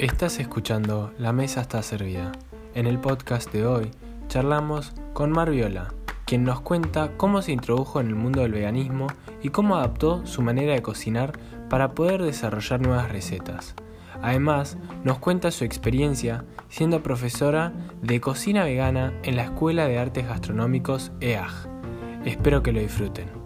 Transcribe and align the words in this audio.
Estás 0.00 0.40
escuchando 0.40 1.12
La 1.18 1.34
Mesa 1.34 1.60
está 1.60 1.82
servida. 1.82 2.32
En 2.74 2.86
el 2.86 2.98
podcast 2.98 3.52
de 3.52 3.66
hoy 3.66 3.90
charlamos 4.28 4.94
con 5.12 5.30
Mar 5.30 5.50
Viola, 5.50 5.92
quien 6.24 6.44
nos 6.44 6.62
cuenta 6.62 7.18
cómo 7.18 7.42
se 7.42 7.52
introdujo 7.52 8.00
en 8.00 8.06
el 8.06 8.14
mundo 8.14 8.40
del 8.40 8.52
veganismo 8.52 9.08
y 9.42 9.50
cómo 9.50 9.76
adaptó 9.76 10.26
su 10.26 10.40
manera 10.40 10.72
de 10.72 10.80
cocinar 10.80 11.38
para 11.68 11.92
poder 11.92 12.22
desarrollar 12.22 12.80
nuevas 12.80 13.10
recetas. 13.10 13.74
Además, 14.22 14.78
nos 15.04 15.18
cuenta 15.18 15.50
su 15.50 15.64
experiencia 15.64 16.44
siendo 16.68 17.02
profesora 17.02 17.74
de 18.00 18.20
cocina 18.22 18.64
vegana 18.64 19.12
en 19.22 19.36
la 19.36 19.44
Escuela 19.44 19.86
de 19.86 19.98
Artes 19.98 20.26
Gastronómicos 20.26 21.12
EAG. 21.20 21.68
Espero 22.24 22.62
que 22.62 22.72
lo 22.72 22.80
disfruten. 22.80 23.39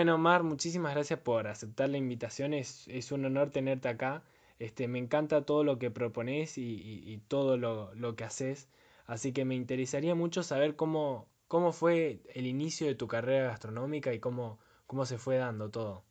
Bueno, 0.00 0.16
Mar, 0.16 0.44
muchísimas 0.44 0.94
gracias 0.94 1.20
por 1.20 1.46
aceptar 1.46 1.90
la 1.90 1.98
invitación. 1.98 2.54
Es, 2.54 3.12
un 3.12 3.26
honor 3.26 3.50
tenerte 3.50 3.86
acá. 3.86 4.22
Este, 4.58 4.88
me 4.88 4.98
encanta 4.98 5.44
todo 5.44 5.62
lo 5.62 5.78
que 5.78 5.90
propones 5.90 6.54
y, 6.56 7.22
todo 7.28 7.58
lo, 7.58 8.16
que 8.16 8.24
haces. 8.24 8.70
Así 9.06 9.34
que 9.34 9.44
me 9.44 9.56
interesaría 9.56 10.14
mucho 10.14 10.42
saber 10.42 10.74
cómo, 10.74 11.28
cómo 11.48 11.74
fue 11.74 12.22
el 12.32 12.46
inicio 12.46 12.86
de 12.86 12.94
tu 12.94 13.08
carrera 13.08 13.48
gastronómica 13.48 14.10
y 14.14 14.20
cómo, 14.20 14.58
cómo 14.86 15.04
se 15.04 15.18
fue 15.18 15.36
dando 15.36 15.70
todo. 15.70 16.02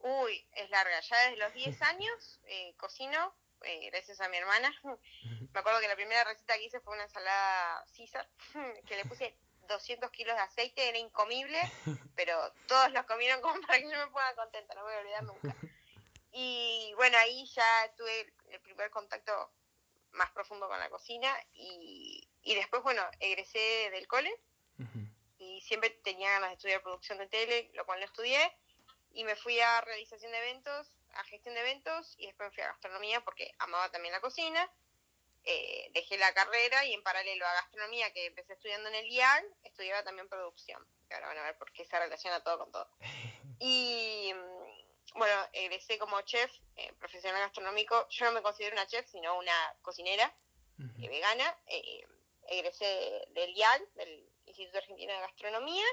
Uy, 0.00 0.44
es 0.50 0.68
larga. 0.70 1.00
Ya 1.02 1.30
desde 1.30 1.36
los 1.36 1.54
10 1.54 1.80
años 1.94 2.40
eh, 2.48 2.74
cocino, 2.76 3.36
eh, 3.62 3.88
gracias 3.92 4.20
a 4.20 4.28
mi 4.28 4.36
hermana. 4.36 4.74
Me 5.54 5.60
acuerdo 5.60 5.78
que 5.78 5.86
la 5.86 5.94
primera 5.94 6.24
receta 6.24 6.58
que 6.58 6.64
hice 6.64 6.80
fue 6.80 6.94
una 6.94 7.04
ensalada 7.04 7.86
César, 7.86 8.28
que 8.88 8.96
le 8.96 9.04
puse 9.04 9.32
200 9.66 10.10
kilos 10.10 10.36
de 10.36 10.42
aceite, 10.42 10.88
era 10.88 10.98
incomible, 10.98 11.58
pero 12.16 12.52
todos 12.66 12.92
los 12.92 13.04
comieron 13.04 13.40
como 13.40 13.60
para 13.62 13.78
que 13.78 13.90
yo 13.90 13.98
me 13.98 14.06
ponga 14.08 14.34
contenta, 14.34 14.74
no 14.74 14.82
me 14.82 14.86
voy 14.86 14.94
a 14.94 15.00
olvidar 15.00 15.24
nunca. 15.24 15.56
Y 16.38 16.92
bueno, 16.96 17.16
ahí 17.16 17.46
ya 17.46 17.94
tuve 17.96 18.30
el 18.50 18.60
primer 18.60 18.90
contacto 18.90 19.50
más 20.12 20.30
profundo 20.32 20.68
con 20.68 20.78
la 20.78 20.90
cocina 20.90 21.34
y, 21.54 22.28
y 22.42 22.54
después, 22.54 22.82
bueno, 22.82 23.02
egresé 23.20 23.88
del 23.90 24.06
cole 24.06 24.38
y 25.38 25.62
siempre 25.62 25.88
tenía 26.04 26.32
ganas 26.32 26.50
de 26.50 26.54
estudiar 26.56 26.82
producción 26.82 27.16
de 27.16 27.28
tele, 27.28 27.70
lo 27.72 27.86
cual 27.86 28.00
no 28.00 28.04
estudié, 28.04 28.52
y 29.12 29.24
me 29.24 29.34
fui 29.36 29.58
a 29.60 29.80
realización 29.80 30.30
de 30.30 30.38
eventos, 30.38 30.96
a 31.14 31.24
gestión 31.24 31.54
de 31.54 31.62
eventos 31.62 32.14
y 32.18 32.26
después 32.26 32.50
me 32.50 32.54
fui 32.54 32.62
a 32.64 32.68
gastronomía 32.68 33.22
porque 33.22 33.54
amaba 33.58 33.90
también 33.90 34.12
la 34.12 34.20
cocina 34.20 34.70
eh, 35.48 35.90
dejé 35.94 36.18
la 36.18 36.34
carrera 36.34 36.84
y 36.86 36.92
en 36.92 37.04
paralelo 37.04 37.46
a 37.46 37.52
gastronomía, 37.54 38.12
que 38.12 38.26
empecé 38.26 38.54
estudiando 38.54 38.88
en 38.88 38.96
el 38.96 39.06
IAG, 39.06 39.44
estudiaba 39.62 40.02
también 40.02 40.28
producción. 40.28 40.84
ahora 41.08 41.28
van 41.28 41.38
a 41.38 41.44
ver 41.44 41.56
por 41.56 41.70
qué 41.72 41.84
se 41.84 41.96
relaciona 41.96 42.42
todo 42.42 42.58
con 42.58 42.72
todo. 42.72 42.90
Y 43.60 44.34
mm, 44.34 45.18
bueno, 45.18 45.34
egresé 45.52 45.98
como 45.98 46.20
chef, 46.22 46.50
eh, 46.74 46.92
profesional 46.98 47.40
gastronómico. 47.40 48.08
Yo 48.10 48.26
no 48.26 48.32
me 48.32 48.42
considero 48.42 48.74
una 48.74 48.88
chef, 48.88 49.06
sino 49.08 49.38
una 49.38 49.74
cocinera 49.82 50.36
eh, 51.00 51.08
vegana. 51.08 51.56
egresé 52.48 53.24
del 53.30 53.56
IAG, 53.56 53.88
del 53.94 54.28
Instituto 54.46 54.78
Argentino 54.78 55.14
de 55.14 55.20
Gastronomía. 55.20 55.86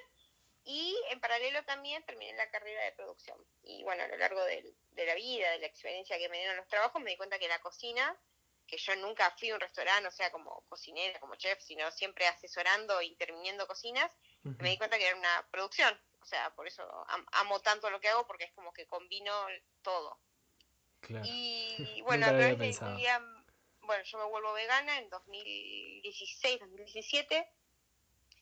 Y 0.66 0.98
en 1.12 1.22
paralelo 1.22 1.64
también 1.64 2.04
terminé 2.06 2.34
la 2.34 2.50
carrera 2.50 2.84
de 2.86 2.92
producción. 2.94 3.38
Y 3.62 3.84
bueno, 3.84 4.04
a 4.04 4.08
lo 4.08 4.18
largo 4.18 4.44
de 4.44 5.06
la 5.06 5.16
vida, 5.16 5.52
de 5.52 5.60
la 5.60 5.68
experiencia 5.68 6.18
que 6.18 6.28
me 6.28 6.38
dieron 6.40 6.58
los 6.58 6.68
trabajos, 6.68 7.02
me 7.02 7.12
di 7.12 7.18
cuenta 7.18 7.40
que 7.40 7.48
la 7.48 7.60
cocina 7.60 8.20
que 8.68 8.78
yo 8.78 8.96
nunca 8.98 9.32
fui 9.38 9.50
a 9.50 9.56
un 9.56 9.62
restaurante, 9.62 10.08
o 10.08 10.12
sea, 10.12 10.32
como 10.32 10.64
cocinera, 10.68 11.20
como 11.20 11.36
chef, 11.36 11.60
sino 11.62 11.90
siempre 11.92 12.28
asesorando 12.28 13.00
e 13.00 13.06
interviniendo 13.06 13.68
cocinas, 13.68 14.12
me 14.44 14.70
di 14.70 14.78
cuenta 14.78 14.98
que 14.98 15.08
era 15.08 15.18
una 15.18 15.48
producción. 15.52 15.98
O 16.22 16.26
sea, 16.26 16.50
por 16.56 16.68
eso 16.68 16.84
amo 17.34 17.60
tanto 17.62 17.90
lo 17.90 18.00
que 18.00 18.08
hago, 18.08 18.26
porque 18.26 18.46
es 18.46 18.54
como 18.54 18.74
que 18.74 18.88
combino 18.88 19.34
todo. 19.82 20.20
Y 21.24 22.02
bueno, 22.04 22.26
a 22.26 22.30
través 22.30 22.58
de 22.58 22.96
día, 22.96 23.22
bueno, 23.82 24.04
yo 24.04 24.18
me 24.18 24.26
vuelvo 24.26 24.54
vegana 24.54 24.98
en 24.98 25.10
2016, 25.10 26.60
2017, 26.62 27.50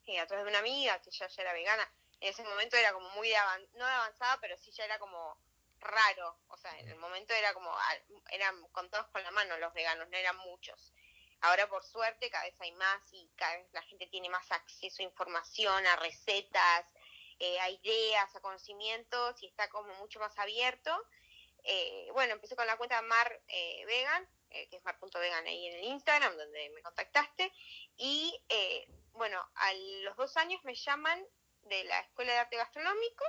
y 0.05 0.17
a 0.17 0.27
través 0.27 0.45
de 0.45 0.49
una 0.49 0.59
amiga 0.59 1.01
que 1.01 1.11
ya, 1.11 1.27
ya 1.27 1.41
era 1.41 1.53
vegana. 1.53 1.91
En 2.19 2.29
ese 2.29 2.43
momento 2.43 2.77
era 2.77 2.93
como 2.93 3.09
muy, 3.11 3.31
no 3.73 3.85
avanzada, 3.85 4.37
pero 4.39 4.55
sí 4.57 4.71
ya 4.71 4.85
era 4.85 4.99
como 4.99 5.37
raro, 5.81 6.39
o 6.47 6.57
sea, 6.57 6.77
en 6.79 6.89
el 6.89 6.97
momento 6.97 7.33
era 7.33 7.53
como, 7.53 7.69
ah, 7.69 7.95
eran 8.31 8.61
contados 8.71 9.07
con 9.07 9.23
la 9.23 9.31
mano 9.31 9.57
los 9.57 9.73
veganos, 9.73 10.07
no 10.09 10.17
eran 10.17 10.37
muchos. 10.37 10.93
Ahora 11.41 11.67
por 11.67 11.83
suerte 11.83 12.29
cada 12.29 12.43
vez 12.45 12.55
hay 12.59 12.71
más 12.73 13.01
y 13.11 13.27
cada 13.35 13.57
vez 13.57 13.67
la 13.73 13.81
gente 13.81 14.05
tiene 14.07 14.29
más 14.29 14.51
acceso 14.51 15.01
a 15.01 15.05
información, 15.05 15.85
a 15.87 15.95
recetas, 15.95 16.85
eh, 17.39 17.59
a 17.59 17.69
ideas, 17.71 18.35
a 18.35 18.41
conocimientos 18.41 19.41
y 19.41 19.47
está 19.47 19.67
como 19.69 19.91
mucho 19.95 20.19
más 20.19 20.37
abierto. 20.37 20.95
Eh, 21.63 22.07
bueno, 22.13 22.33
empecé 22.33 22.55
con 22.55 22.67
la 22.67 22.77
cuenta 22.77 23.01
Mar 23.01 23.41
eh, 23.47 23.83
Vegan, 23.87 24.29
que 24.49 24.69
es 24.71 24.83
mar.vegan 24.83 25.47
ahí 25.47 25.67
en 25.67 25.79
el 25.79 25.85
Instagram, 25.85 26.37
donde 26.37 26.69
me 26.69 26.83
contactaste. 26.83 27.51
Y 27.97 28.39
bueno, 29.13 29.43
a 29.55 29.73
los 30.03 30.15
dos 30.17 30.37
años 30.37 30.63
me 30.63 30.75
llaman 30.75 31.25
de 31.63 31.83
la 31.85 31.99
Escuela 32.01 32.33
de 32.33 32.39
Arte 32.39 32.57
Gastronómico 32.57 33.25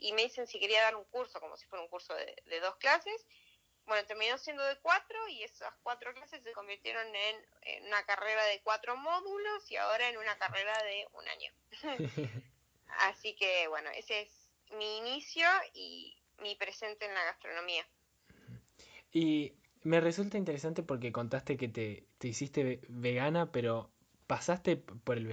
y 0.00 0.12
me 0.12 0.22
dicen 0.22 0.46
si 0.46 0.58
quería 0.58 0.82
dar 0.82 0.96
un 0.96 1.04
curso, 1.04 1.40
como 1.40 1.56
si 1.56 1.66
fuera 1.66 1.84
un 1.84 1.90
curso 1.90 2.14
de, 2.14 2.60
dos 2.60 2.76
clases. 2.76 3.26
Bueno, 3.86 4.06
terminó 4.06 4.38
siendo 4.38 4.64
de 4.64 4.76
cuatro 4.80 5.18
y 5.28 5.42
esas 5.42 5.72
cuatro 5.82 6.12
clases 6.14 6.42
se 6.42 6.52
convirtieron 6.52 7.06
en, 7.14 7.86
una 7.86 8.04
carrera 8.04 8.44
de 8.46 8.60
cuatro 8.62 8.96
módulos 8.96 9.70
y 9.70 9.76
ahora 9.76 10.08
en 10.08 10.18
una 10.18 10.38
carrera 10.38 10.72
de 10.82 11.06
un 11.12 11.28
año. 11.28 11.52
Así 13.00 13.34
que 13.36 13.68
bueno, 13.68 13.90
ese 13.90 14.22
es 14.22 14.50
mi 14.70 14.98
inicio 14.98 15.46
y 15.74 16.16
mi 16.38 16.54
presente 16.54 17.06
en 17.06 17.14
la 17.14 17.24
gastronomía. 17.24 17.86
Y 19.12 19.54
me 19.82 20.00
resulta 20.00 20.38
interesante 20.38 20.82
porque 20.82 21.12
contaste 21.12 21.56
que 21.56 21.68
te, 21.68 22.06
te 22.18 22.28
hiciste 22.28 22.80
vegana, 22.88 23.50
pero 23.50 23.90
¿pasaste 24.30 24.76
por 24.76 25.16
el, 25.16 25.26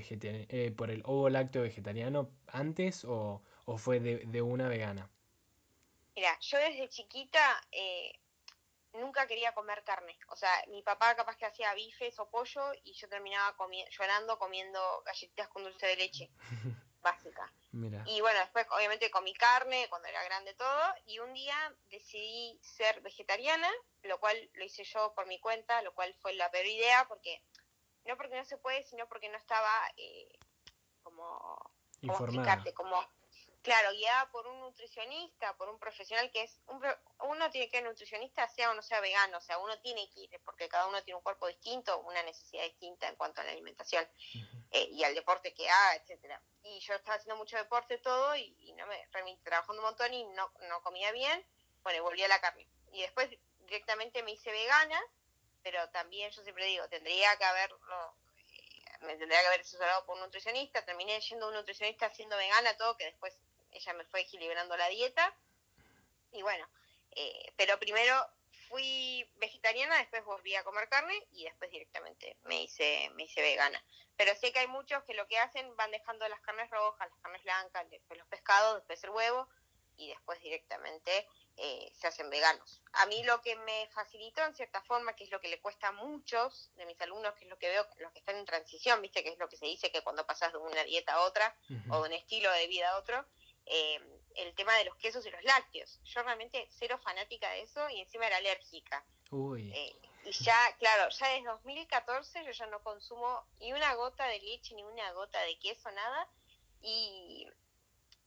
eh, 0.50 0.74
por 0.76 0.90
el 0.90 1.04
ovo 1.06 1.30
lácteo 1.30 1.62
vegetariano 1.62 2.32
antes 2.48 3.06
o, 3.06 3.44
o 3.66 3.78
fue 3.78 4.00
de, 4.00 4.42
una 4.42 4.68
vegana? 4.68 5.08
Mira, 6.16 6.36
yo 6.40 6.58
desde 6.58 6.90
chiquita 6.90 7.40
eh, 7.72 8.20
nunca 8.94 9.28
quería 9.28 9.54
comer 9.54 9.84
carne. 9.84 10.18
O 10.30 10.36
sea, 10.36 10.50
mi 10.70 10.82
papá 10.82 11.16
capaz 11.16 11.38
que 11.38 11.46
hacía 11.46 11.76
bifes 11.76 12.18
o 12.18 12.28
pollo 12.28 12.74
y 12.84 12.94
yo 12.94 13.08
terminaba 13.08 13.56
llorando 13.92 14.40
comiendo 14.40 14.80
galletitas 15.06 15.48
con 15.50 15.64
dulce 15.64 15.86
de 15.86 15.96
leche. 15.96 16.32
básica. 17.04 17.54
Y 18.08 18.20
bueno, 18.22 18.40
después 18.40 18.66
obviamente 18.72 19.12
comí 19.12 19.34
carne 19.36 19.86
cuando 19.90 20.08
era 20.08 20.24
grande 20.24 20.56
todo 20.56 20.94
y 21.06 21.20
un 21.20 21.32
día 21.34 21.56
decidí 21.92 22.60
ser 22.62 23.00
vegetariana, 23.02 23.70
lo 24.02 24.20
cual 24.20 24.36
lo 24.56 24.66
hice 24.66 24.84
yo 24.84 25.14
por 25.14 25.28
mi 25.28 25.40
cuenta, 25.40 25.84
lo 25.84 25.94
cual 25.94 26.14
fue 26.16 26.34
la 26.34 26.50
peor 26.50 26.66
idea 26.66 27.08
porque 27.08 27.44
no 28.08 28.18
porque 28.18 28.36
no 28.36 28.46
se 28.46 28.58
puede, 28.58 28.84
sino 28.84 29.08
porque 29.08 29.30
no 29.30 29.38
estaba 29.38 29.72
eh, 29.98 30.38
como, 31.04 31.72
Informada. 32.02 32.64
como 32.74 33.08
claro, 33.68 33.92
guiada 33.92 34.32
por 34.32 34.48
un 34.48 34.62
nutricionista, 34.62 35.54
por 35.58 35.68
un 35.68 35.78
profesional 35.78 36.32
que 36.32 36.44
es, 36.44 36.62
uno 36.68 37.52
tiene 37.52 37.68
que 37.70 37.80
ser 37.80 37.86
nutricionista, 37.86 38.48
sea 38.48 38.72
o 38.72 38.74
no 38.74 38.82
sea 38.82 39.02
vegano, 39.02 39.40
o 39.40 39.42
sea, 39.42 39.58
uno 39.58 39.78
tiene 39.80 40.10
que 40.12 40.22
ir, 40.22 40.42
porque 40.46 40.70
cada 40.70 40.88
uno 40.88 41.04
tiene 41.04 41.18
un 41.18 41.22
cuerpo 41.22 41.48
distinto, 41.48 42.00
una 42.00 42.24
necesidad 42.24 42.64
distinta 42.64 43.10
en 43.10 43.16
cuanto 43.18 43.42
a 43.42 43.44
la 43.44 43.52
alimentación 43.52 44.08
eh, 44.72 44.88
y 44.90 45.04
al 45.04 45.14
deporte 45.14 45.54
que 45.54 45.70
haga, 45.70 45.96
etcétera. 45.96 46.42
Y 46.64 46.80
yo 46.80 46.94
estaba 46.94 47.18
haciendo 47.18 47.36
mucho 47.36 47.58
deporte 47.58 47.98
todo 47.98 48.38
y, 48.38 48.74
no 48.78 48.88
me 48.88 49.06
trabajando 49.44 49.82
un 49.82 49.88
montón 49.88 50.14
y 50.14 50.24
no, 50.24 50.50
no 50.70 50.82
comía 50.82 51.12
bien, 51.12 51.46
bueno, 51.84 51.98
y 51.98 52.02
volví 52.02 52.24
a 52.24 52.30
la 52.30 52.40
carne. 52.40 52.66
Y 52.94 53.02
después 53.02 53.30
directamente 53.60 54.24
me 54.24 54.32
hice 54.32 54.50
vegana, 54.50 55.02
pero 55.70 55.90
también 55.90 56.32
yo 56.32 56.42
siempre 56.44 56.64
digo, 56.64 56.88
tendría 56.88 57.36
que 57.36 57.44
haberlo 57.44 58.16
eh, 58.52 58.98
me 59.02 59.18
tendría 59.18 59.42
que 59.42 59.48
haber 59.48 59.60
asesorado 59.60 60.06
por 60.06 60.16
un 60.16 60.22
nutricionista, 60.22 60.86
terminé 60.86 61.20
yendo 61.20 61.50
un 61.50 61.56
nutricionista 61.56 62.10
siendo 62.10 62.38
vegana, 62.38 62.78
todo, 62.78 62.96
que 62.96 63.04
después 63.04 63.38
ella 63.72 63.94
me 63.94 64.06
fue 64.06 64.22
equilibrando 64.22 64.78
la 64.78 64.88
dieta. 64.88 65.36
Y 66.32 66.42
bueno, 66.42 66.66
eh, 67.12 67.52
pero 67.58 67.78
primero 67.80 68.16
fui 68.70 69.30
vegetariana, 69.36 69.98
después 69.98 70.24
volví 70.24 70.56
a 70.56 70.64
comer 70.64 70.88
carne 70.88 71.22
y 71.34 71.44
después 71.44 71.70
directamente 71.70 72.38
me 72.44 72.64
hice, 72.64 73.10
me 73.16 73.24
hice 73.24 73.42
vegana. 73.42 73.84
Pero 74.16 74.34
sé 74.36 74.54
que 74.54 74.60
hay 74.60 74.68
muchos 74.68 75.04
que 75.04 75.16
lo 75.16 75.28
que 75.28 75.38
hacen 75.38 75.76
van 75.76 75.92
dejando 75.92 76.26
las 76.30 76.40
carnes 76.40 76.70
rojas, 76.70 77.10
las 77.10 77.20
carnes 77.20 77.44
blancas, 77.44 77.90
después 77.90 78.18
los 78.18 78.28
pescados, 78.30 78.76
después 78.76 79.04
el 79.04 79.10
huevo 79.10 79.50
y 79.98 80.08
después 80.08 80.40
directamente 80.40 81.28
eh, 81.58 81.92
se 82.00 82.08
hacen 82.08 82.30
veganos. 82.30 82.82
A 82.94 83.08
mí 83.08 83.24
lo 83.24 83.42
que 83.42 83.56
me 83.56 83.88
facilitó 83.92 84.44
en 84.44 84.56
cierta 84.56 84.82
forma, 84.84 85.16
que 85.16 85.24
es 85.24 85.32
lo 85.32 85.42
que 85.42 85.48
le 85.48 85.60
cuesta 85.60 85.88
a 85.88 85.92
muchos 85.92 86.72
de 86.76 86.86
mis 86.86 87.00
alumnos, 87.02 87.34
que 87.34 87.46
es 87.46 87.50
lo 87.50 87.58
que 87.58 87.70
veo, 87.70 87.86
los 87.98 88.12
que 88.12 88.20
están 88.20 88.36
en 88.36 88.46
transición, 88.46 89.02
viste 89.02 89.24
que 89.24 89.30
es 89.30 89.40
lo 89.40 89.50
que 89.50 89.58
se 89.58 89.66
dice 89.66 89.92
que 89.92 90.04
cuando 90.04 90.26
pasas 90.26 90.52
de 90.52 90.60
una 90.60 90.84
dieta 90.84 91.14
a 91.14 91.22
otra 91.22 91.56
o 91.90 92.02
de 92.02 92.10
un 92.10 92.14
estilo 92.14 92.52
de 92.52 92.68
vida 92.68 92.92
a 92.92 92.98
otro, 92.98 93.26
eh, 93.66 94.00
el 94.36 94.54
tema 94.54 94.76
de 94.76 94.86
los 94.86 94.96
quesos 94.98 95.26
y 95.26 95.32
los 95.32 95.44
lácteos. 95.44 96.00
Yo 96.04 96.22
realmente 96.22 96.68
cero 96.78 97.00
fanática 97.04 97.50
de 97.50 97.62
eso 97.62 97.90
y 97.90 98.02
encima 98.02 98.28
era 98.28 98.38
alérgica. 98.38 99.04
Uy. 99.32 99.72
Eh, 99.74 99.96
Y 100.26 100.32
ya, 100.32 100.76
claro, 100.78 101.10
ya 101.10 101.30
desde 101.30 101.48
2014 101.48 102.44
yo 102.44 102.52
ya 102.52 102.68
no 102.68 102.84
consumo 102.84 103.48
ni 103.60 103.74
una 103.74 103.96
gota 103.96 104.26
de 104.28 104.40
leche, 104.40 104.76
ni 104.76 104.84
una 104.84 105.12
gota 105.14 105.42
de 105.42 105.58
queso, 105.58 105.90
nada. 105.92 106.28
Y, 106.82 107.48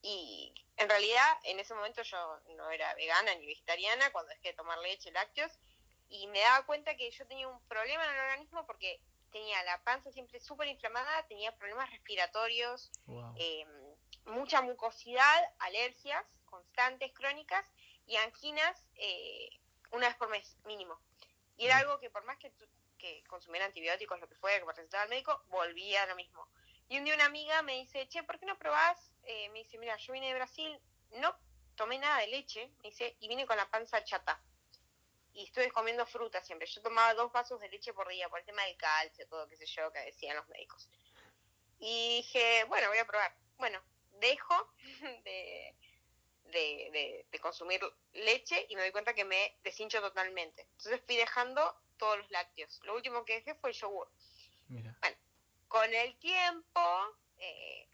y 0.03 0.55
en 0.77 0.89
realidad 0.89 1.39
en 1.45 1.61
ese 1.61 1.75
momento 1.75 2.03
yo 2.03 2.41
no 2.57 2.71
era 2.71 2.95
vegana 2.95 3.35
ni 3.35 3.47
vegetariana 3.47 4.11
cuando 4.13 4.31
dejé 4.31 4.49
de 4.49 4.55
tomar 4.55 4.79
leche, 4.79 5.11
lácteos. 5.13 5.53
Y 6.09 6.27
me 6.29 6.41
daba 6.41 6.67
cuenta 6.67 6.97
que 6.97 7.11
yo 7.11 7.27
tenía 7.27 7.47
un 7.47 7.61
problema 7.69 8.05
en 8.05 8.13
el 8.13 8.21
organismo 8.21 8.67
porque 8.67 9.01
tenía 9.31 9.63
la 9.65 9.83
panza 9.85 10.11
siempre 10.11 10.41
súper 10.41 10.69
inflamada, 10.69 11.27
tenía 11.29 11.55
problemas 11.57 11.91
respiratorios, 11.91 12.91
eh, 13.37 13.65
mucha 14.25 14.61
mucosidad, 14.61 15.55
alergias 15.61 16.25
constantes, 16.47 17.13
crónicas 17.13 17.65
y 18.07 18.17
anginas 18.17 18.85
eh, 18.97 19.51
una 19.93 20.09
vez 20.09 20.17
por 20.17 20.29
mes 20.31 20.57
mínimo. 20.65 20.99
Y 21.57 21.67
era 21.67 21.79
algo 21.79 22.01
que 22.01 22.11
por 22.11 22.25
más 22.25 22.39
que, 22.39 22.53
que 22.99 23.23
consumiera 23.29 23.67
antibióticos, 23.67 24.19
lo 24.19 24.29
que 24.29 24.35
fuera, 24.35 24.59
que 24.59 24.65
me 24.65 24.73
recetaba 24.73 25.05
el 25.05 25.11
médico, 25.11 25.45
volvía 25.49 26.03
a 26.03 26.07
lo 26.07 26.17
mismo. 26.17 26.49
Y 26.89 26.99
un 26.99 27.05
día 27.05 27.15
una 27.15 27.27
amiga 27.27 27.63
me 27.63 27.75
dice, 27.75 28.09
che, 28.09 28.23
¿por 28.25 28.41
qué 28.41 28.47
no 28.47 28.59
probás? 28.59 29.10
Eh, 29.25 29.49
me 29.51 29.61
dice, 29.61 29.79
mira, 29.79 29.97
yo 29.97 30.13
vine 30.13 30.29
de 30.29 30.35
Brasil, 30.35 30.81
no 31.13 31.37
tomé 31.75 31.99
nada 31.99 32.21
de 32.21 32.29
leche, 32.29 32.71
me 32.83 32.91
dice, 32.91 33.17
y 33.21 33.29
vine 33.29 33.47
con 33.47 33.57
la 33.57 33.71
panza 33.71 34.03
chata 34.05 34.43
y 35.35 35.45
estuve 35.45 35.71
comiendo 35.71 36.07
fruta 36.07 36.43
siempre. 36.43 36.67
Yo 36.67 36.83
tomaba 36.83 37.15
dos 37.15 37.33
vasos 37.33 37.61
de 37.61 37.69
leche 37.69 37.93
por 37.93 38.09
día 38.09 38.29
por 38.29 38.41
el 38.41 38.45
tema 38.45 38.65
del 38.65 38.77
calcio, 38.77 39.27
todo, 39.29 39.47
qué 39.49 39.57
sé 39.57 39.67
yo, 39.67 39.93
que 39.93 40.01
decían 40.01 40.37
los 40.37 40.49
médicos. 40.49 40.89
Y 41.79 42.17
dije, 42.17 42.65
bueno, 42.65 42.89
voy 42.89 42.99
a 42.99 43.07
probar. 43.07 43.35
Bueno, 43.57 43.83
dejo 44.19 44.73
de, 45.25 45.75
de, 46.45 47.27
de, 47.31 47.39
consumir 47.39 47.81
leche 48.13 48.67
y 48.69 48.77
me 48.77 48.83
doy 48.83 48.93
cuenta 48.93 49.15
que 49.15 49.25
me 49.25 49.57
deshincho 49.63 50.01
totalmente. 50.01 50.63
Entonces 50.63 51.01
fui 51.07 51.17
dejando 51.17 51.75
todos 51.97 52.19
los 52.19 52.31
lácteos. 52.31 52.81
Lo 52.85 52.95
último 52.95 53.25
que 53.25 53.35
dejé 53.35 53.55
fue 53.55 53.71
el 53.71 53.77
yogur. 53.77 54.11
Bueno, 54.69 54.95
con 55.69 55.93
el 55.93 56.17
tiempo, 56.19 57.19
eh, 57.39 57.89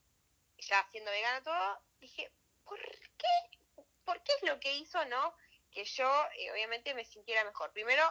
ya 0.59 0.87
siendo 0.91 1.11
vegana 1.11 1.43
todo, 1.43 1.81
dije, 2.01 2.31
¿por 2.65 2.81
qué? 2.81 3.83
¿Por 4.05 4.23
qué 4.23 4.33
es 4.35 4.49
lo 4.49 4.61
que 4.61 4.75
hizo, 4.75 5.05
no? 5.07 5.35
que 5.77 5.85
yo 5.85 6.11
eh, 6.39 6.51
obviamente 6.53 6.95
me 6.95 7.05
sintiera 7.05 7.45
mejor. 7.45 7.71
Primero, 7.73 8.03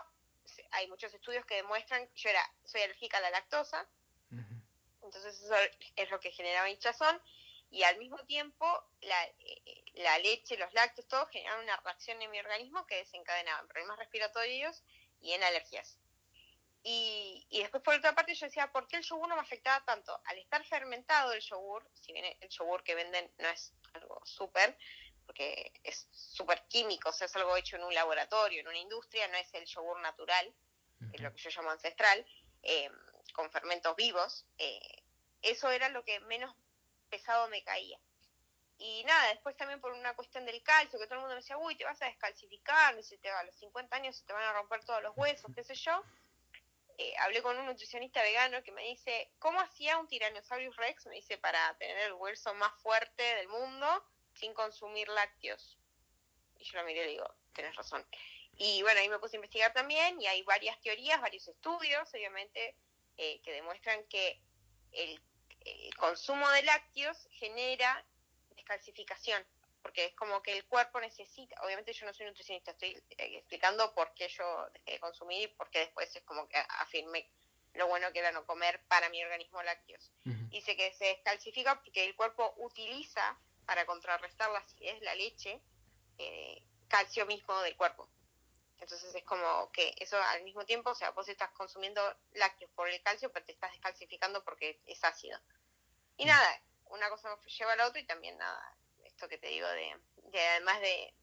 hay 0.69 0.87
muchos 0.87 1.11
estudios 1.11 1.43
que 1.47 1.55
demuestran 1.55 2.07
que 2.09 2.15
yo 2.15 2.29
era, 2.29 2.47
soy 2.63 2.81
alérgica 2.81 3.17
a 3.17 3.21
la 3.21 3.31
lactosa, 3.31 3.89
entonces 5.01 5.41
eso 5.41 5.55
es 5.95 6.09
lo 6.11 6.19
que 6.19 6.31
generaba 6.31 6.69
hinchazón, 6.69 7.19
y 7.71 7.81
al 7.81 7.97
mismo 7.97 8.17
tiempo 8.25 8.65
la, 9.01 9.25
eh, 9.25 9.83
la 9.95 10.19
leche, 10.19 10.57
los 10.57 10.71
lácteos, 10.73 11.07
todo 11.07 11.25
generaban 11.27 11.63
una 11.63 11.77
reacción 11.77 12.21
en 12.21 12.29
mi 12.29 12.39
organismo 12.39 12.85
que 12.85 12.97
desencadenaba 12.97 13.61
en 13.61 13.67
problemas 13.67 13.97
respiratorios 13.97 14.83
y 15.21 15.33
en 15.33 15.43
alergias. 15.43 15.97
Y, 16.87 17.47
y, 17.49 17.61
después, 17.61 17.81
por 17.81 17.95
otra 17.95 18.13
parte, 18.13 18.35
yo 18.35 18.45
decía, 18.45 18.71
¿por 18.71 18.87
qué 18.87 18.97
el 18.97 19.03
yogur 19.03 19.27
no 19.27 19.35
me 19.35 19.41
afectaba 19.41 19.83
tanto? 19.85 20.21
Al 20.25 20.37
estar 20.37 20.63
fermentado 20.65 21.33
el 21.33 21.41
yogur, 21.41 21.89
si 21.95 22.13
bien 22.13 22.25
el 22.39 22.49
yogur 22.49 22.83
que 22.83 22.93
venden 22.93 23.33
no 23.39 23.49
es 23.49 23.73
algo 23.93 24.21
súper, 24.23 24.77
porque 25.25 25.73
es 25.83 26.07
súper 26.11 26.67
químico, 26.67 27.09
o 27.09 27.11
sea, 27.11 27.25
es 27.25 27.35
algo 27.35 27.57
hecho 27.57 27.75
en 27.77 27.85
un 27.85 27.93
laboratorio, 27.95 28.61
en 28.61 28.67
una 28.67 28.77
industria, 28.77 29.27
no 29.29 29.37
es 29.37 29.51
el 29.55 29.65
yogur 29.65 29.99
natural, 30.01 30.53
es 31.11 31.21
lo 31.21 31.33
que 31.33 31.41
yo 31.41 31.49
llamo 31.49 31.71
ancestral, 31.71 32.23
eh, 32.61 32.91
con 33.33 33.49
fermentos 33.49 33.95
vivos. 33.95 34.45
Eh, 34.59 35.03
eso 35.41 35.71
era 35.71 35.89
lo 35.89 36.03
que 36.03 36.19
menos 36.19 36.55
pesado 37.09 37.47
me 37.47 37.63
caía. 37.63 37.99
Y 38.77 39.03
nada, 39.05 39.29
después 39.29 39.57
también 39.57 39.81
por 39.81 39.91
una 39.93 40.15
cuestión 40.15 40.45
del 40.45 40.61
calcio, 40.61 40.99
que 40.99 41.05
todo 41.05 41.15
el 41.15 41.21
mundo 41.21 41.35
me 41.35 41.41
decía, 41.41 41.57
uy, 41.57 41.75
te 41.75 41.85
vas 41.85 41.99
a 42.03 42.05
descalcificar, 42.05 42.95
te, 43.21 43.29
a 43.31 43.43
los 43.43 43.55
50 43.55 43.95
años 43.95 44.17
se 44.17 44.25
te 44.25 44.33
van 44.33 44.43
a 44.43 44.53
romper 44.53 44.83
todos 44.85 45.01
los 45.01 45.17
huesos, 45.17 45.49
qué 45.55 45.63
sé 45.63 45.73
yo. 45.73 46.03
Eh, 46.97 47.13
hablé 47.19 47.41
con 47.41 47.57
un 47.57 47.65
nutricionista 47.65 48.21
vegano 48.21 48.63
que 48.63 48.71
me 48.71 48.83
dice, 48.83 49.31
¿cómo 49.39 49.59
hacía 49.59 49.97
un 49.97 50.07
Tyrannosaurus 50.07 50.75
Rex? 50.77 51.05
Me 51.07 51.15
dice, 51.15 51.37
para 51.37 51.77
tener 51.77 51.97
el 51.99 52.13
hueso 52.13 52.53
más 52.53 52.73
fuerte 52.81 53.23
del 53.35 53.49
mundo 53.49 53.87
sin 54.33 54.53
consumir 54.53 55.09
lácteos. 55.09 55.77
Y 56.57 56.63
yo 56.63 56.79
lo 56.79 56.85
miré 56.85 57.05
y 57.05 57.09
digo, 57.11 57.35
tienes 57.53 57.75
razón. 57.75 58.05
Y 58.57 58.81
bueno, 58.83 59.01
ahí 59.01 59.09
me 59.09 59.19
puse 59.19 59.35
a 59.35 59.39
investigar 59.39 59.73
también 59.73 60.21
y 60.21 60.27
hay 60.27 60.41
varias 60.43 60.79
teorías, 60.79 61.19
varios 61.19 61.47
estudios, 61.47 62.13
obviamente, 62.13 62.77
eh, 63.17 63.41
que 63.41 63.51
demuestran 63.51 64.05
que 64.07 64.41
el, 64.91 65.21
consumo 65.97 66.47
de 66.51 66.61
lácteos 66.61 67.27
genera 67.31 68.05
descalcificación, 68.51 69.43
porque 69.85 70.05
es 70.05 70.15
como 70.15 70.41
que 70.41 70.57
el 70.57 70.65
cuerpo 70.65 70.99
necesita, 70.99 71.61
obviamente 71.61 71.93
yo 71.93 72.07
no 72.07 72.13
soy 72.15 72.25
nutricionista, 72.25 72.71
estoy 72.71 72.93
eh, 73.19 73.37
explicando 73.37 73.93
por 73.93 74.15
qué 74.15 74.27
yo 74.29 74.67
dejé 74.73 74.93
de 74.93 74.99
consumir 74.99 75.43
y 75.43 75.47
por 75.49 75.69
qué 75.69 75.81
después 75.81 76.13
es 76.15 76.23
como 76.23 76.49
que 76.49 76.57
afirmé 76.79 77.29
lo 77.75 77.85
bueno 77.87 78.11
que 78.11 78.17
era 78.17 78.31
no 78.31 78.47
comer 78.47 78.81
para 78.87 79.09
mi 79.09 79.23
organismo 79.23 79.61
lácteos. 79.61 80.11
Dice 80.49 80.75
que 80.75 80.91
se 80.95 81.05
descalcifica 81.05 81.79
porque 81.83 82.03
el 82.03 82.15
cuerpo 82.15 82.55
utiliza 82.57 83.37
para 83.67 83.85
contrarrestar 83.85 84.49
la 84.49 84.57
acidez, 84.57 84.99
la 85.03 85.13
leche, 85.13 85.61
eh, 86.17 86.65
calcio 86.87 87.27
mismo 87.27 87.61
del 87.61 87.77
cuerpo. 87.77 88.09
Entonces 88.79 89.13
es 89.13 89.23
como 89.23 89.71
que 89.71 89.93
eso 89.99 90.17
al 90.19 90.41
mismo 90.41 90.65
tiempo, 90.65 90.89
o 90.89 90.95
sea, 90.95 91.11
vos 91.11 91.29
estás 91.29 91.51
consumiendo 91.51 92.01
lácteos 92.33 92.71
por 92.71 92.89
el 92.89 93.03
calcio, 93.03 93.31
pero 93.31 93.45
te 93.45 93.51
estás 93.51 93.71
descalcificando 93.71 94.43
porque 94.43 94.81
es 94.87 95.03
ácido. 95.03 95.39
Y 96.17 96.25
mm. 96.25 96.27
nada, 96.27 96.61
una 96.85 97.07
cosa 97.11 97.37
lleva 97.45 97.73
a 97.73 97.75
la 97.75 97.87
otra 97.87 98.01
y 98.01 98.05
también 98.07 98.35
nada, 98.39 98.75
esto 99.15 99.29
que 99.29 99.37
te 99.37 99.47
digo 99.47 99.67
de, 99.67 100.39
además 100.39 100.81
de, 100.81 101.13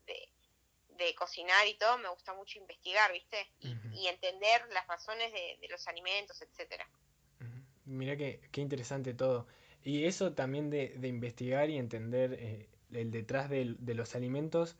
de, 0.96 1.14
cocinar 1.14 1.66
y 1.66 1.74
todo, 1.74 1.98
me 1.98 2.08
gusta 2.08 2.32
mucho 2.32 2.58
investigar, 2.58 3.12
¿viste? 3.12 3.36
Y, 3.60 4.06
entender 4.06 4.62
las 4.72 4.86
razones 4.86 5.32
de, 5.32 5.68
los 5.68 5.86
alimentos, 5.88 6.40
etcétera. 6.40 6.88
Mira 7.84 8.16
qué, 8.16 8.40
qué 8.50 8.60
interesante 8.60 9.12
todo. 9.12 9.46
Y 9.84 10.04
eso 10.04 10.32
también 10.32 10.70
de, 10.70 10.94
de 10.96 11.08
investigar 11.08 11.68
y 11.68 11.76
entender 11.76 12.34
eh, 12.34 12.68
el 12.92 13.10
detrás 13.10 13.50
de, 13.50 13.74
de, 13.78 13.94
los 13.94 14.14
alimentos, 14.14 14.76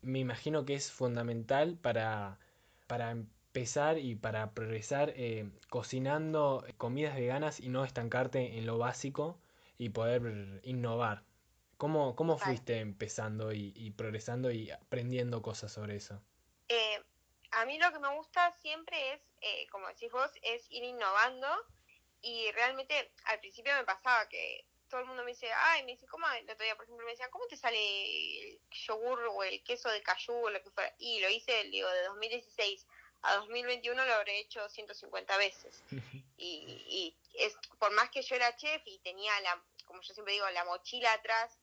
me 0.00 0.18
imagino 0.18 0.64
que 0.64 0.74
es 0.74 0.90
fundamental 0.90 1.76
para, 1.76 2.38
para 2.86 3.10
empezar 3.10 3.98
y 3.98 4.14
para 4.16 4.52
progresar 4.52 5.12
eh, 5.16 5.50
cocinando 5.68 6.64
comidas 6.78 7.14
veganas 7.14 7.60
y 7.60 7.68
no 7.68 7.84
estancarte 7.84 8.58
en 8.58 8.66
lo 8.66 8.78
básico 8.78 9.38
y 9.76 9.90
poder 9.90 10.60
innovar. 10.64 11.27
¿Cómo, 11.78 12.16
cómo 12.16 12.36
fuiste 12.36 12.80
empezando 12.80 13.52
y, 13.52 13.72
y, 13.76 13.92
progresando 13.92 14.50
y 14.50 14.70
aprendiendo 14.72 15.40
cosas 15.42 15.72
sobre 15.72 15.94
eso? 15.94 16.20
Eh, 16.68 17.02
a 17.52 17.64
mí 17.66 17.78
lo 17.78 17.92
que 17.92 18.00
me 18.00 18.12
gusta 18.16 18.52
siempre 18.60 19.12
es, 19.12 19.70
como 19.70 19.86
decís 19.86 20.10
vos, 20.10 20.30
es 20.42 20.66
ir 20.70 20.82
innovando 20.82 21.48
y 22.20 22.50
realmente 22.50 23.12
al 23.26 23.38
principio 23.38 23.72
me 23.76 23.84
pasaba 23.84 24.28
que 24.28 24.66
todo 24.88 25.02
el 25.02 25.06
mundo 25.06 25.22
me 25.22 25.30
dice, 25.30 25.48
ay, 25.54 25.84
me 25.84 25.92
dice, 25.92 26.06
¿cómo? 26.08 26.26
El 26.30 26.50
otro 26.50 26.64
día, 26.64 26.74
por 26.74 26.84
ejemplo, 26.84 27.06
me 27.06 27.12
decían, 27.12 27.30
¿cómo 27.30 27.46
te 27.46 27.56
sale 27.56 27.78
el 27.78 28.60
yogur 28.70 29.20
o 29.28 29.44
el 29.44 29.62
queso 29.62 29.88
de 29.88 30.02
cayú 30.02 30.34
o 30.34 30.50
lo 30.50 30.60
que 30.60 30.70
fuera? 30.70 30.92
Y 30.98 31.20
lo 31.20 31.28
hice, 31.28 31.62
digo, 31.70 31.88
de 31.88 32.02
2016 32.04 32.86
a 33.22 33.36
2021 33.36 34.04
lo 34.04 34.14
habré 34.14 34.40
hecho 34.40 34.68
150 34.68 35.36
veces. 35.36 35.84
Y, 36.40 36.84
y 36.86 37.16
es 37.34 37.56
por 37.80 37.90
más 37.94 38.10
que 38.10 38.22
yo 38.22 38.36
era 38.36 38.54
chef 38.54 38.80
y 38.84 39.00
tenía, 39.00 39.32
la 39.40 39.60
como 39.86 40.00
yo 40.02 40.14
siempre 40.14 40.34
digo, 40.34 40.48
la 40.50 40.64
mochila 40.64 41.12
atrás 41.12 41.58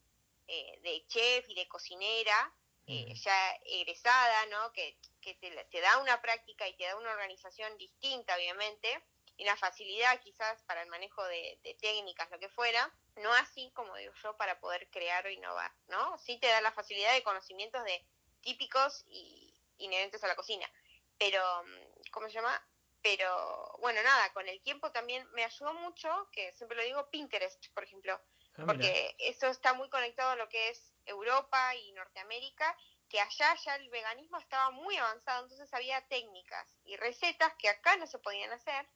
eh, 0.47 0.79
de 0.81 1.05
chef 1.07 1.49
y 1.49 1.55
de 1.55 1.67
cocinera, 1.67 2.53
eh, 2.87 3.13
ya 3.15 3.59
egresada, 3.65 4.45
¿no? 4.47 4.71
Que, 4.71 4.97
que 5.21 5.33
te, 5.35 5.49
te 5.71 5.81
da 5.81 5.97
una 5.97 6.21
práctica 6.21 6.67
y 6.67 6.75
te 6.75 6.85
da 6.85 6.95
una 6.97 7.11
organización 7.11 7.77
distinta, 7.77 8.35
obviamente 8.35 9.03
y 9.37 9.45
la 9.45 9.55
facilidad 9.57 10.19
quizás 10.21 10.61
para 10.63 10.81
el 10.81 10.89
manejo 10.89 11.23
de, 11.25 11.59
técnicas, 11.81 12.29
lo 12.31 12.39
que 12.39 12.49
fuera, 12.49 12.93
no 13.17 13.33
así 13.33 13.71
como 13.73 13.95
digo 13.95 14.13
yo 14.23 14.37
para 14.37 14.59
poder 14.59 14.89
crear 14.89 15.25
o 15.25 15.29
innovar, 15.29 15.71
¿no? 15.87 16.17
Sí 16.19 16.39
te 16.39 16.47
da 16.47 16.61
la 16.61 16.71
facilidad 16.71 17.13
de 17.13 17.23
conocimientos 17.23 17.83
de 17.83 18.05
típicos 18.41 19.03
y 19.07 19.53
inherentes 19.77 20.23
a 20.23 20.27
la 20.27 20.35
cocina, 20.35 20.69
pero, 21.17 21.41
mm, 21.63 22.11
¿cómo 22.11 22.27
se 22.27 22.35
llama? 22.35 22.65
Pero 23.01 23.77
bueno, 23.79 24.01
nada, 24.03 24.31
con 24.33 24.47
el 24.47 24.61
tiempo 24.61 24.91
también 24.91 25.27
me 25.33 25.43
ayudó 25.43 25.73
mucho, 25.73 26.29
que 26.31 26.53
siempre 26.53 26.77
lo 26.77 26.83
digo, 26.83 27.09
Pinterest, 27.09 27.67
por 27.73 27.83
ejemplo, 27.83 28.19
ah, 28.57 28.63
porque 28.65 29.15
eso 29.19 29.47
está 29.47 29.74
muy 29.74 29.89
conectado 29.89 30.31
a 30.31 30.35
lo 30.35 30.50
que 30.50 30.69
es 30.69 30.93
Europa 31.05 31.75
y 31.75 31.91
Norteamérica, 31.93 32.75
que 33.09 33.19
allá 33.19 33.55
ya 33.63 33.75
el 33.75 33.89
veganismo 33.89 34.38
estaba 34.38 34.71
muy 34.71 34.97
avanzado, 34.97 35.43
entonces 35.43 35.74
había 35.74 36.05
técnicas 36.07 36.67
y 36.83 36.97
recetas 36.97 37.53
que 37.55 37.69
acá 37.69 37.97
no 37.97 38.07
se 38.07 38.19
podían 38.19 38.51
hacer 38.51 38.88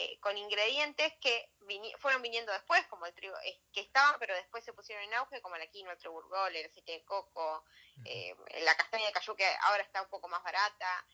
eh, 0.00 0.20
con 0.20 0.36
ingredientes 0.38 1.12
que 1.20 1.50
fueron 1.98 2.22
viniendo 2.22 2.52
después, 2.52 2.86
como 2.86 3.06
el 3.06 3.14
trigo, 3.14 3.34
eh, 3.44 3.60
que 3.72 3.80
estaban, 3.80 4.14
pero 4.20 4.32
después 4.34 4.64
se 4.64 4.72
pusieron 4.72 5.02
en 5.04 5.14
auge, 5.14 5.40
como 5.42 5.56
la 5.56 5.66
quinoa, 5.66 5.96
el 6.00 6.08
burgol, 6.10 6.54
el 6.54 6.66
aceite 6.66 6.92
de 6.92 7.04
coco, 7.04 7.64
eh, 8.04 8.32
la 8.62 8.76
castaña 8.76 9.06
de 9.06 9.12
cayú, 9.12 9.34
que 9.34 9.44
ahora 9.62 9.82
está 9.82 10.02
un 10.02 10.08
poco 10.08 10.28
más 10.28 10.42
barata, 10.44 11.04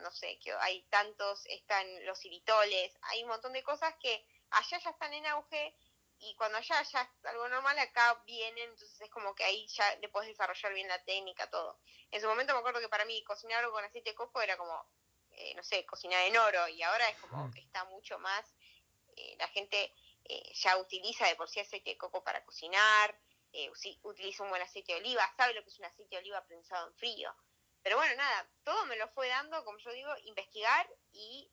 no 0.00 0.10
sé, 0.10 0.38
que 0.38 0.52
hay 0.52 0.82
tantos, 0.84 1.44
están 1.46 1.86
los 2.06 2.24
iritoles, 2.24 2.96
hay 3.02 3.22
un 3.22 3.28
montón 3.28 3.52
de 3.52 3.62
cosas 3.62 3.94
que 4.00 4.24
allá 4.50 4.78
ya 4.78 4.90
están 4.90 5.12
en 5.12 5.26
auge 5.26 5.74
y 6.24 6.34
cuando 6.36 6.58
allá 6.58 6.82
ya 6.82 7.02
es 7.02 7.26
algo 7.26 7.48
normal, 7.48 7.78
acá 7.78 8.22
vienen, 8.26 8.70
entonces 8.70 9.00
es 9.00 9.10
como 9.10 9.34
que 9.34 9.44
ahí 9.44 9.66
ya 9.68 9.96
le 9.96 10.08
puedes 10.08 10.28
desarrollar 10.28 10.72
bien 10.74 10.88
la 10.88 11.02
técnica, 11.04 11.48
todo. 11.50 11.78
En 12.10 12.20
su 12.20 12.26
momento 12.26 12.52
me 12.52 12.60
acuerdo 12.60 12.80
que 12.80 12.88
para 12.88 13.04
mí 13.04 13.22
cocinar 13.24 13.60
algo 13.60 13.72
con 13.72 13.84
aceite 13.84 14.10
de 14.10 14.16
coco 14.16 14.40
era 14.40 14.56
como 14.56 14.86
no 15.56 15.64
sé, 15.64 15.84
cocinar 15.84 16.22
en 16.26 16.36
oro 16.36 16.68
y 16.68 16.80
ahora 16.82 17.08
es 17.08 17.18
como, 17.18 17.50
está 17.56 17.84
mucho 17.86 18.18
más, 18.20 18.46
la 19.38 19.48
gente 19.48 19.92
ya 20.54 20.76
utiliza 20.78 21.26
de 21.26 21.34
por 21.34 21.48
sí 21.48 21.60
aceite 21.60 21.90
de 21.90 21.98
coco 21.98 22.22
para 22.22 22.44
cocinar, 22.44 23.18
utiliza 24.02 24.44
un 24.44 24.50
buen 24.50 24.62
aceite 24.62 24.92
de 24.92 25.00
oliva, 25.00 25.28
sabe 25.36 25.54
lo 25.54 25.62
que 25.64 25.70
es 25.70 25.78
un 25.78 25.86
aceite 25.86 26.14
de 26.14 26.18
oliva 26.18 26.44
prensado 26.46 26.86
en 26.86 26.94
frío. 26.94 27.34
Pero 27.82 27.96
bueno, 27.96 28.14
nada, 28.16 28.48
todo 28.62 28.86
me 28.86 28.96
lo 28.96 29.08
fue 29.08 29.28
dando, 29.28 29.64
como 29.64 29.78
yo 29.78 29.92
digo, 29.92 30.10
investigar 30.24 30.88
y 31.12 31.50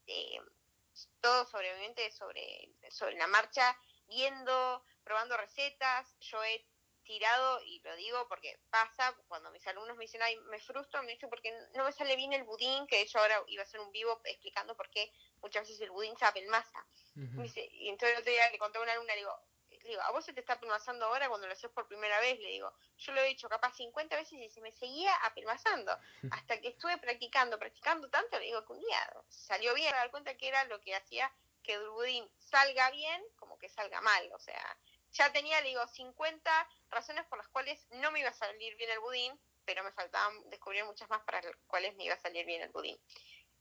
todo 1.20 1.46
sobre, 1.48 1.74
obviamente, 1.74 2.12
sobre, 2.12 2.70
sobre 2.90 3.18
la 3.18 3.28
marcha, 3.28 3.76
viendo, 4.12 4.84
probando 5.04 5.38
recetas. 5.38 6.16
Yo 6.20 6.44
he 6.44 6.64
tirado, 7.04 7.62
y 7.64 7.80
lo 7.82 7.96
digo 7.96 8.28
porque 8.28 8.60
pasa, 8.70 9.16
cuando 9.28 9.52
mis 9.52 9.66
alumnos 9.68 9.98
me 9.98 10.04
dicen, 10.04 10.22
ay, 10.22 10.38
me 10.50 10.60
frustro, 10.60 11.02
me 11.04 11.14
dicen 11.14 11.30
porque 11.30 11.52
no 11.76 11.84
me 11.84 11.92
sale 11.92 12.16
bien 12.16 12.34
el 12.34 12.44
budín, 12.44 12.86
que 12.88 13.06
yo 13.06 13.20
ahora 13.20 13.42
iba 13.48 13.64
a 13.64 13.66
hacer 13.66 13.80
un 13.80 13.92
vivo 13.92 14.22
explicando 14.26 14.76
por 14.76 14.90
qué 14.90 15.12
muchas 15.42 15.64
veces 15.64 15.82
el 15.82 15.92
budín 15.92 16.16
se 16.18 16.26
apelmaza. 16.26 16.86
y 17.16 17.90
entonces 17.90 18.16
el 18.16 18.22
otro 18.22 18.32
día 18.32 18.50
le 18.52 18.60
conté 18.60 18.78
a 18.78 18.82
una 18.82 18.94
alumna, 18.94 19.14
le 19.14 19.22
digo, 19.22 19.36
le 19.70 19.90
digo, 19.90 20.02
a 20.02 20.12
vos 20.12 20.24
se 20.24 20.34
te 20.34 20.42
está 20.42 20.54
apelmazando 20.54 21.06
ahora 21.06 21.28
cuando 21.28 21.48
lo 21.48 21.54
haces 21.54 21.72
por 21.72 21.88
primera 21.88 22.20
vez, 22.20 22.40
le 22.40 22.50
digo, 22.50 22.72
yo 22.98 23.14
lo 23.14 23.22
he 23.22 23.30
hecho 23.30 23.50
capaz 23.50 23.74
50 23.76 24.16
veces 24.16 24.34
y 24.34 24.50
se 24.50 24.62
me 24.62 24.72
seguía 24.72 25.14
apelmazando, 25.26 25.98
hasta 26.32 26.62
que 26.62 26.70
estuve 26.70 26.98
practicando, 26.98 27.58
practicando 27.58 28.10
tanto, 28.10 28.38
le 28.40 28.46
digo 28.46 28.64
que 28.66 28.74
un 28.74 28.80
día 28.80 29.14
salió 29.28 29.74
bien, 29.74 29.92
me 29.92 29.98
dar 29.98 30.12
cuenta 30.12 30.38
que 30.38 30.48
era 30.48 30.64
lo 30.66 30.80
que 30.82 30.96
hacía 30.96 31.32
que 31.62 31.74
el 31.74 31.90
budín 31.90 32.30
salga 32.38 32.90
bien 32.92 33.22
como 33.36 33.58
que 33.58 33.70
salga 33.70 34.02
mal, 34.02 34.32
o 34.34 34.40
sea, 34.40 34.78
ya 35.14 35.32
tenía, 35.32 35.60
le 35.62 35.70
digo, 35.70 35.86
50 35.88 36.70
razones 36.90 37.26
por 37.26 37.38
las 37.38 37.48
cuales 37.50 37.86
no 37.92 38.12
me 38.12 38.22
iba 38.22 38.30
a 38.30 38.34
salir 38.34 38.76
bien 38.78 38.90
el 38.92 39.00
budín, 39.00 39.38
pero 39.66 39.84
me 39.84 39.92
faltaban 39.92 40.50
descubrir 40.50 40.86
muchas 40.86 41.10
más 41.10 41.22
para 41.24 41.42
las 41.42 41.56
cuales 41.68 41.96
me 41.96 42.06
iba 42.06 42.16
a 42.16 42.20
salir 42.20 42.46
bien 42.46 42.62
el 42.62 42.70
budín. 42.70 42.98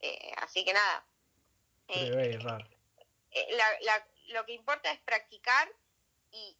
Eh, 0.01 0.33
así 0.39 0.65
que 0.65 0.73
nada. 0.73 1.05
Eh, 1.89 2.39
eh, 3.33 3.59
lo 4.29 4.47
que 4.47 4.53
importa 4.53 4.93
es 4.93 5.01
practicar 5.01 5.69
y, 6.31 6.57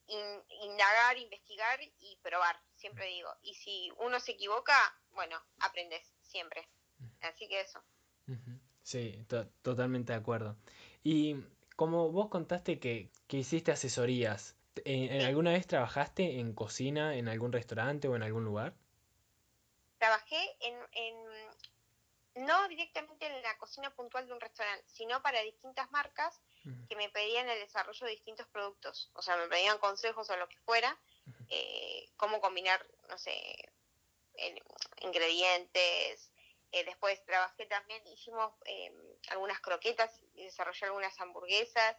indagar, 0.63 1.17
investigar 1.19 1.81
y 1.81 2.19
probar, 2.23 2.61
siempre 2.75 3.07
digo. 3.07 3.31
Y 3.43 3.55
si 3.55 3.93
uno 3.99 4.19
se 4.19 4.33
equivoca, 4.33 4.75
bueno, 5.13 5.41
aprendes 5.61 6.13
siempre. 6.23 6.69
Así 7.21 7.49
que 7.49 7.61
eso. 7.61 7.83
Sí, 8.83 9.25
totalmente 9.63 10.13
de 10.13 10.19
acuerdo. 10.19 10.57
Y 11.03 11.37
como 11.77 12.11
vos 12.11 12.29
contaste 12.29 12.79
que, 12.79 13.11
que 13.27 13.39
hiciste 13.39 13.73
asesorías, 13.73 14.57
¿en, 14.85 15.23
¿alguna 15.23 15.53
vez 15.53 15.67
trabajaste 15.67 16.39
en 16.39 16.53
cocina 16.55 17.17
en 17.17 17.29
algún 17.29 17.53
restaurante 17.53 18.09
o 18.09 18.17
en 18.17 18.23
algún 18.23 18.45
lugar? 18.45 18.75
Trabajé 19.99 20.57
en, 20.61 20.75
en, 20.93 22.45
no 22.47 22.69
directamente 22.69 23.27
en 23.27 23.43
la 23.43 23.57
cocina 23.59 23.91
puntual 23.91 24.27
de 24.27 24.33
un 24.33 24.41
restaurante, 24.41 24.85
sino 24.89 25.21
para 25.23 25.43
distintas 25.43 25.91
marcas 25.91 26.41
que 26.89 26.97
me 26.97 27.09
pedían 27.09 27.49
el 27.49 27.59
desarrollo 27.59 28.07
de 28.07 28.13
distintos 28.13 28.47
productos. 28.49 29.11
O 29.15 29.23
sea, 29.23 29.37
me 29.37 29.49
pedían 29.49 29.79
consejos 29.79 30.29
o 30.29 30.37
lo 30.37 30.49
que 30.49 30.59
fuera, 30.59 30.99
eh, 31.49 32.09
cómo 32.17 32.41
combinar, 32.41 32.85
no 33.09 33.19
sé, 33.19 33.33
ingredientes. 35.01 36.31
Eh, 36.73 36.85
después 36.85 37.25
trabajé 37.25 37.67
también, 37.67 38.07
hicimos 38.07 38.53
em, 38.65 38.95
algunas 39.29 39.61
croquetas 39.61 40.11
y 40.35 40.45
desarrollé 40.45 40.87
algunas 40.87 41.19
hamburguesas. 41.21 41.97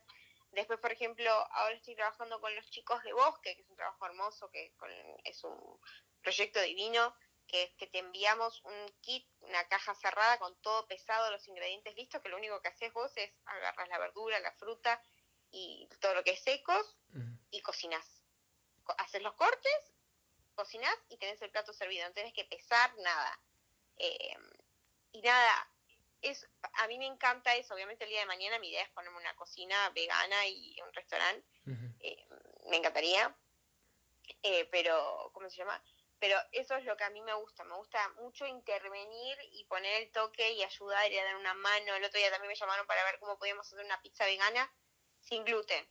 Después, 0.52 0.80
por 0.80 0.92
ejemplo, 0.92 1.32
ahora 1.52 1.76
estoy 1.76 1.96
trabajando 1.96 2.42
con 2.42 2.54
los 2.56 2.70
chicos 2.70 3.02
de 3.04 3.14
Bosque, 3.14 3.56
que 3.56 3.62
es 3.62 3.70
un 3.70 3.76
trabajo 3.76 4.06
hermoso, 4.06 4.50
que 4.52 4.74
es 5.24 5.44
un 5.44 5.80
proyecto 6.22 6.62
divino, 6.62 7.16
que 7.48 7.64
es 7.64 7.74
que 7.76 7.88
te 7.88 8.00
enviamos 8.00 8.62
un 8.64 8.90
kit, 9.02 9.28
una 9.42 9.68
caja 9.68 9.96
cerrada 9.96 10.40
con 10.40 10.56
todo 10.62 10.88
pesado, 10.88 11.32
los 11.32 11.48
ingredientes 11.48 11.96
listos, 11.96 12.22
que 12.22 12.30
lo 12.30 12.38
único 12.38 12.62
que 12.62 12.70
haces 12.70 12.92
vos 12.94 13.12
es 13.16 13.32
agarras 13.46 13.90
la 13.90 14.00
verdura, 14.00 14.40
la 14.40 14.54
fruta 14.54 15.02
y 15.52 15.88
todo 16.00 16.16
lo 16.16 16.24
que 16.24 16.32
es 16.32 16.44
secos 16.44 16.98
y 17.50 17.62
cocinas. 17.62 18.06
Haces 18.98 19.22
los 19.22 19.34
cortes, 19.36 19.94
cocinas 20.56 20.96
y 21.10 21.18
tenés 21.18 21.42
el 21.42 21.52
plato 21.52 21.74
servido, 21.74 22.08
no 22.08 22.14
tenés 22.14 22.34
que 22.34 22.46
pesar 22.46 22.94
nada. 22.98 23.40
Eh, 23.98 24.36
y 25.14 25.22
nada, 25.22 25.71
es, 26.22 26.48
a 26.74 26.88
mí 26.88 26.98
me 26.98 27.06
encanta 27.06 27.56
eso, 27.56 27.74
obviamente 27.74 28.04
el 28.04 28.10
día 28.10 28.22
de 28.22 28.26
mañana 28.26 28.60
mi 28.60 28.70
idea 28.70 28.84
es 28.84 28.90
ponerme 28.90 29.18
una 29.18 29.36
cocina 29.36 29.90
vegana 29.92 30.48
y 30.48 30.80
un 30.82 30.94
restaurante, 30.94 31.48
eh, 32.00 32.26
me 32.70 32.78
encantaría, 32.78 33.36
eh, 34.44 34.68
pero, 34.72 35.32
¿cómo 35.34 35.50
se 35.50 35.58
llama? 35.58 35.82
pero 36.22 36.38
eso 36.52 36.76
es 36.76 36.86
lo 36.86 36.96
que 36.96 37.04
a 37.04 37.10
mí 37.10 37.20
me 37.24 37.34
gusta, 37.34 37.64
me 37.64 37.74
gusta 37.74 37.98
mucho 38.10 38.46
intervenir 38.46 39.38
y 39.54 39.66
poner 39.66 40.04
el 40.04 40.12
toque 40.12 40.52
y 40.52 40.62
ayudar 40.62 41.12
y 41.12 41.16
dar 41.16 41.36
una 41.36 41.56
mano. 41.56 41.96
El 41.96 42.04
otro 42.04 42.20
día 42.20 42.30
también 42.30 42.50
me 42.50 42.56
llamaron 42.56 42.86
para 42.86 43.04
ver 43.06 43.18
cómo 43.20 43.40
podíamos 43.40 43.66
hacer 43.66 43.84
una 43.84 44.00
pizza 44.04 44.26
vegana 44.26 44.72
sin 45.20 45.44
gluten. 45.44 45.84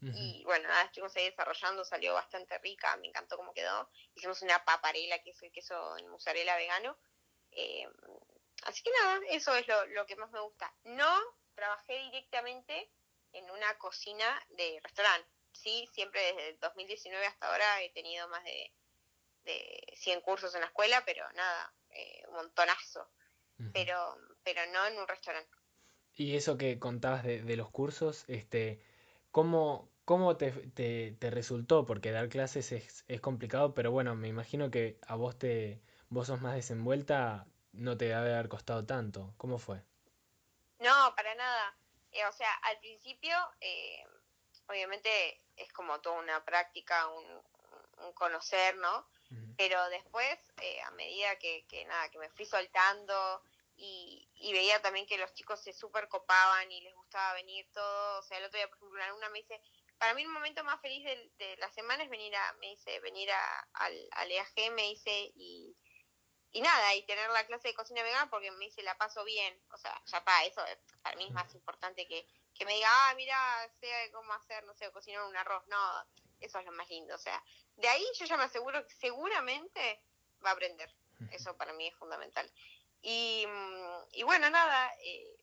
Y 0.00 0.42
bueno, 0.44 0.68
nada, 0.68 0.84
estuvimos 0.84 1.16
ahí 1.16 1.24
desarrollando, 1.24 1.82
salió 1.82 2.12
bastante 2.12 2.58
rica, 2.58 2.94
me 2.96 3.08
encantó 3.08 3.38
cómo 3.38 3.54
quedó. 3.54 3.88
Hicimos 4.14 4.42
una 4.42 4.62
paparela, 4.62 5.18
que 5.20 5.30
es 5.30 5.42
el 5.42 5.50
queso 5.50 5.96
en 5.96 6.08
mozzarella 6.08 6.56
vegano. 6.56 6.98
Eh, 7.50 7.86
así 8.66 8.82
que 8.82 8.90
nada, 9.02 9.20
eso 9.30 9.54
es 9.54 9.66
lo, 9.68 9.86
lo 9.86 10.06
que 10.06 10.16
más 10.16 10.30
me 10.30 10.40
gusta. 10.40 10.72
No 10.84 11.20
trabajé 11.54 11.98
directamente 12.04 12.90
en 13.32 13.50
una 13.50 13.76
cocina 13.78 14.44
de 14.50 14.80
restaurante. 14.82 15.28
Sí, 15.52 15.88
siempre 15.92 16.20
desde 16.20 16.48
el 16.50 16.58
2019 16.60 17.26
hasta 17.26 17.50
ahora 17.50 17.82
he 17.82 17.90
tenido 17.90 18.28
más 18.28 18.42
de 18.44 18.72
de 19.44 19.92
100 19.96 20.20
cursos 20.22 20.54
en 20.54 20.62
la 20.62 20.66
escuela, 20.66 21.02
pero 21.04 21.24
nada, 21.34 21.72
eh, 21.90 22.22
un 22.28 22.34
montonazo. 22.34 23.08
pero, 23.72 24.16
pero 24.42 24.60
no 24.72 24.84
en 24.86 24.98
un 24.98 25.06
restaurante. 25.06 25.50
Y 26.16 26.34
eso 26.36 26.58
que 26.58 26.78
contabas 26.78 27.22
de, 27.22 27.42
de 27.42 27.56
los 27.56 27.70
cursos, 27.70 28.24
este, 28.28 28.80
¿cómo, 29.30 29.88
cómo 30.04 30.36
te, 30.36 30.50
te, 30.50 31.30
resultó? 31.30 31.86
Porque 31.86 32.10
dar 32.10 32.28
clases 32.28 32.72
es, 32.72 33.04
es, 33.06 33.20
complicado, 33.20 33.74
pero 33.74 33.92
bueno, 33.92 34.16
me 34.16 34.28
imagino 34.28 34.70
que 34.70 34.98
a 35.06 35.14
vos 35.14 35.38
te 35.38 35.80
vos 36.08 36.26
sos 36.26 36.40
más 36.40 36.54
desenvuelta, 36.54 37.46
no 37.74 37.96
te 37.96 38.06
debe 38.06 38.32
haber 38.32 38.48
costado 38.48 38.84
tanto. 38.84 39.34
¿Cómo 39.36 39.58
fue? 39.58 39.82
No, 40.78 41.14
para 41.16 41.34
nada. 41.34 41.76
Eh, 42.12 42.24
o 42.26 42.32
sea, 42.32 42.52
al 42.62 42.78
principio, 42.78 43.36
eh, 43.60 44.04
obviamente 44.68 45.40
es 45.56 45.72
como 45.72 46.00
toda 46.00 46.20
una 46.20 46.44
práctica, 46.44 47.08
un, 47.08 47.24
un 48.04 48.12
conocer, 48.12 48.76
¿no? 48.76 49.06
pero 49.56 49.88
después, 49.88 50.38
eh, 50.60 50.80
a 50.82 50.90
medida 50.92 51.36
que, 51.36 51.64
que, 51.68 51.84
nada, 51.86 52.08
que 52.10 52.18
me 52.18 52.30
fui 52.30 52.44
soltando 52.44 53.42
y, 53.76 54.28
y 54.34 54.52
veía 54.52 54.80
también 54.80 55.06
que 55.06 55.18
los 55.18 55.32
chicos 55.34 55.60
se 55.60 55.72
súper 55.72 56.08
copaban 56.08 56.70
y 56.70 56.80
les 56.80 56.94
gustaba 56.94 57.34
venir 57.34 57.66
todo, 57.72 58.18
o 58.20 58.22
sea, 58.22 58.38
el 58.38 58.44
otro 58.44 58.58
día, 58.58 58.68
por 58.68 58.76
ejemplo, 58.76 58.96
una 58.96 59.06
alumna 59.06 59.28
me 59.30 59.40
dice, 59.40 59.60
para 59.98 60.14
mí 60.14 60.24
un 60.24 60.32
momento 60.32 60.62
más 60.64 60.80
feliz 60.80 61.04
de, 61.04 61.30
de 61.38 61.56
la 61.56 61.70
semana 61.70 62.04
es 62.04 62.10
venir 62.10 62.34
a, 62.36 62.52
me 62.54 62.68
dice, 62.68 63.00
venir 63.00 63.30
a, 63.30 63.68
al, 63.74 64.08
al 64.12 64.30
EAG, 64.30 64.72
me 64.72 64.82
dice, 64.82 65.32
y, 65.34 65.76
y 66.54 66.62
nada, 66.62 66.94
y 66.94 67.02
tener 67.02 67.28
la 67.30 67.44
clase 67.46 67.68
de 67.68 67.74
cocina 67.74 68.02
vegana 68.02 68.30
porque 68.30 68.50
me 68.52 68.64
dice, 68.64 68.82
la 68.84 68.96
paso 68.96 69.24
bien, 69.24 69.60
o 69.72 69.76
sea, 69.76 70.00
ya 70.06 70.18
está, 70.18 70.44
eso 70.44 70.62
para 71.02 71.16
mí 71.16 71.26
es 71.26 71.32
más 71.32 71.52
importante 71.52 72.06
que, 72.06 72.26
que 72.54 72.64
me 72.64 72.74
diga, 72.74 72.88
ah, 72.90 73.14
mira, 73.16 73.36
sé 73.80 74.10
cómo 74.12 74.32
hacer, 74.32 74.64
no 74.64 74.72
sé, 74.72 74.90
cocinar 74.92 75.24
un 75.24 75.36
arroz, 75.36 75.66
no, 75.66 76.06
eso 76.40 76.60
es 76.60 76.64
lo 76.64 76.70
más 76.70 76.88
lindo, 76.88 77.12
o 77.12 77.18
sea, 77.18 77.42
de 77.74 77.88
ahí 77.88 78.06
yo 78.16 78.24
ya 78.24 78.36
me 78.36 78.44
aseguro 78.44 78.86
que 78.86 78.94
seguramente 78.94 80.00
va 80.44 80.50
a 80.50 80.52
aprender. 80.52 80.94
Eso 81.32 81.56
para 81.56 81.72
mí 81.72 81.88
es 81.88 81.94
fundamental. 81.96 82.50
Y, 83.02 83.46
y 84.12 84.22
bueno, 84.22 84.48
nada, 84.50 84.94
eh, 85.02 85.36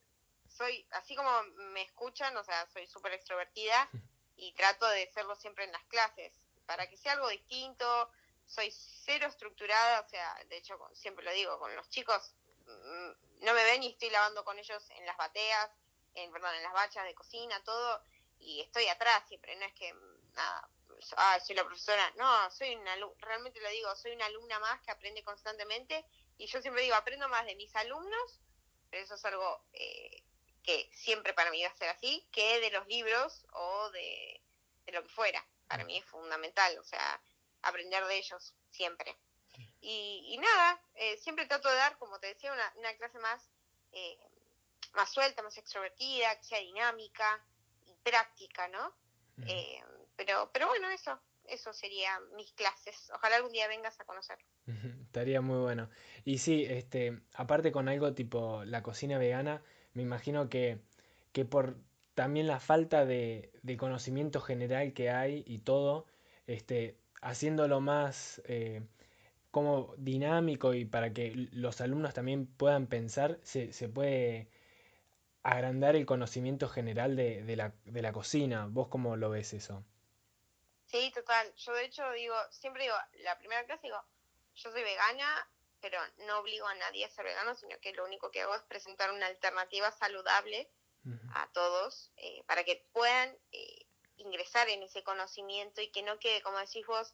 soy, 0.48 0.88
así 0.92 1.16
como 1.16 1.44
me 1.74 1.82
escuchan, 1.82 2.36
o 2.38 2.44
sea, 2.44 2.68
soy 2.68 2.88
súper 2.88 3.14
extrovertida 3.14 3.90
y 4.38 4.54
trato 4.54 4.88
de 4.88 5.12
serlo 5.12 5.36
siempre 5.36 5.66
en 5.66 5.72
las 5.72 5.84
clases, 5.86 6.34
para 6.66 6.88
que 6.90 6.98
sea 6.98 7.14
algo 7.14 7.28
distinto, 7.28 8.10
soy 8.52 8.72
cero 8.72 9.28
estructurada, 9.28 10.02
o 10.02 10.10
sea, 10.10 10.36
de 10.50 10.58
hecho 10.58 10.78
siempre 10.94 11.24
lo 11.24 11.32
digo, 11.32 11.58
con 11.58 11.76
los 11.76 11.90
chicos 11.90 12.36
mm, 12.66 13.46
no 13.46 13.54
me 13.54 13.64
ven 13.64 13.84
y 13.84 13.92
estoy 13.92 14.10
lavando 14.10 14.44
con 14.44 14.60
ellos 14.60 14.90
en 14.92 15.06
las 15.06 15.18
bateas, 15.18 15.72
en, 16.14 16.32
perdón, 16.32 16.54
en 16.56 16.64
las 16.64 16.74
bachas 16.74 17.06
de 17.06 17.16
cocina, 17.16 17.64
todo, 17.64 18.04
y 18.40 18.62
estoy 18.62 18.88
atrás 18.88 19.24
siempre, 19.28 19.56
no 19.56 19.66
es 19.66 19.74
que 19.74 19.94
nada, 20.34 20.70
ah, 21.18 21.40
soy 21.40 21.56
la 21.56 21.66
profesora. 21.66 22.12
No, 22.18 22.52
soy 22.52 22.76
una 22.76 22.96
realmente 23.20 23.60
lo 23.62 23.70
digo, 23.70 23.96
soy 23.96 24.12
una 24.12 24.26
alumna 24.26 24.60
más 24.60 24.82
que 24.82 24.92
aprende 24.92 25.24
constantemente 25.24 26.06
y 26.38 26.48
yo 26.48 26.62
siempre 26.62 26.84
digo, 26.84 26.96
aprendo 26.96 27.28
más 27.30 27.46
de 27.46 27.56
mis 27.56 27.76
alumnos, 27.76 28.42
pero 28.90 29.04
eso 29.04 29.16
es 29.16 29.26
algo 29.26 29.64
eh, 29.74 30.24
que 30.64 30.90
siempre 30.94 31.34
para 31.34 31.52
mí 31.52 31.64
va 31.64 31.70
a 31.70 31.78
ser 31.78 31.90
así, 31.90 32.28
que 32.32 32.60
de 32.60 32.72
los 32.72 32.88
libros 32.88 33.46
o 33.54 33.90
de, 33.92 34.42
lo 34.88 35.04
que 35.04 35.10
fuera. 35.10 35.46
Para 35.68 35.86
mí 35.86 35.98
es 35.98 36.06
fundamental, 36.06 36.78
o 36.80 36.84
sea, 36.84 37.22
aprender 37.64 38.06
de 38.06 38.18
ellos 38.18 38.54
siempre. 38.72 39.16
Y, 39.82 40.38
nada, 40.38 40.82
eh, 40.96 41.18
siempre 41.18 41.46
trato 41.46 41.70
de 41.70 41.76
dar, 41.76 41.98
como 41.98 42.20
te 42.20 42.28
decía, 42.28 42.54
una, 42.54 42.74
una 42.78 42.94
clase 42.96 43.20
más, 43.20 43.50
eh, 43.92 44.18
más 44.94 45.12
suelta, 45.12 45.42
más 45.42 45.58
extrovertida, 45.58 46.36
que 46.38 46.44
sea 46.44 46.60
dinámica 46.60 47.44
y 47.86 47.94
práctica, 48.04 48.68
¿no? 48.70 48.94
Eh, 49.48 49.84
pero, 50.16 50.52
pero 50.54 50.68
bueno, 50.68 50.90
eso, 50.92 51.20
eso 51.46 51.74
sería 51.74 52.20
mis 52.36 52.52
clases. 52.54 53.12
Ojalá 53.16 53.38
algún 53.38 53.52
día 53.52 53.68
vengas 53.68 54.00
a 54.00 54.06
conocer. 54.06 54.38
estaría 55.06 55.42
muy 55.42 55.60
bueno. 55.60 55.90
Y 56.24 56.38
sí, 56.38 56.66
este, 56.66 57.20
aparte 57.34 57.72
con 57.72 57.90
algo 57.90 58.14
tipo 58.14 58.64
la 58.66 58.84
cocina 58.84 59.18
vegana, 59.18 59.64
me 59.94 60.04
imagino 60.04 60.50
que, 60.50 60.80
que 61.34 61.44
por 61.46 61.76
también 62.14 62.48
la 62.48 62.60
falta 62.60 63.06
de, 63.06 63.52
de 63.64 63.78
conocimiento 63.78 64.42
general 64.42 64.94
que 64.94 65.10
hay 65.10 65.44
y 65.48 65.60
todo, 65.60 66.06
este, 66.46 67.01
haciéndolo 67.22 67.80
más 67.82 68.42
eh, 68.46 68.82
como 69.52 69.94
dinámico 69.98 70.74
y 70.74 70.86
para 70.86 71.14
que 71.14 71.34
los 71.52 71.82
alumnos 71.82 72.14
también 72.14 72.48
puedan 72.48 72.88
pensar, 72.88 73.40
se, 73.44 73.74
se 73.74 73.90
puede 73.90 74.50
agrandar 75.44 75.96
el 75.96 76.06
conocimiento 76.06 76.70
general 76.70 77.16
de, 77.16 77.44
de 77.44 77.56
la, 77.56 77.74
de 77.86 78.02
la 78.02 78.14
cocina. 78.14 78.68
¿Vos 78.70 78.88
cómo 78.90 79.16
lo 79.16 79.30
ves 79.30 79.54
eso? 79.54 79.84
Sí, 80.86 81.12
total. 81.14 81.54
Yo 81.56 81.74
de 81.74 81.86
hecho 81.86 82.10
digo, 82.12 82.36
siempre 82.52 82.84
digo, 82.84 82.96
la 83.24 83.38
primera 83.38 83.66
clase 83.66 83.88
digo, 83.88 84.04
yo 84.56 84.72
soy 84.72 84.84
vegana, 84.84 85.48
pero 85.80 85.98
no 86.28 86.40
obligo 86.40 86.68
a 86.68 86.76
nadie 86.76 87.06
a 87.06 87.10
ser 87.10 87.26
vegano, 87.26 87.56
sino 87.56 87.80
que 87.80 87.94
lo 87.94 88.06
único 88.06 88.30
que 88.30 88.42
hago 88.42 88.54
es 88.56 88.62
presentar 88.64 89.12
una 89.12 89.28
alternativa 89.28 89.92
saludable 89.92 90.70
a 91.34 91.50
todos 91.52 92.12
eh, 92.18 92.44
para 92.46 92.64
que 92.64 92.86
puedan 92.94 93.36
eh, 93.52 93.71
ingresar 94.22 94.70
en 94.70 94.84
ese 94.84 95.04
conocimiento 95.04 95.82
y 95.82 95.92
que 95.92 96.04
no 96.04 96.20
quede, 96.20 96.42
como 96.42 96.60
decís 96.60 96.86
vos, 96.86 97.14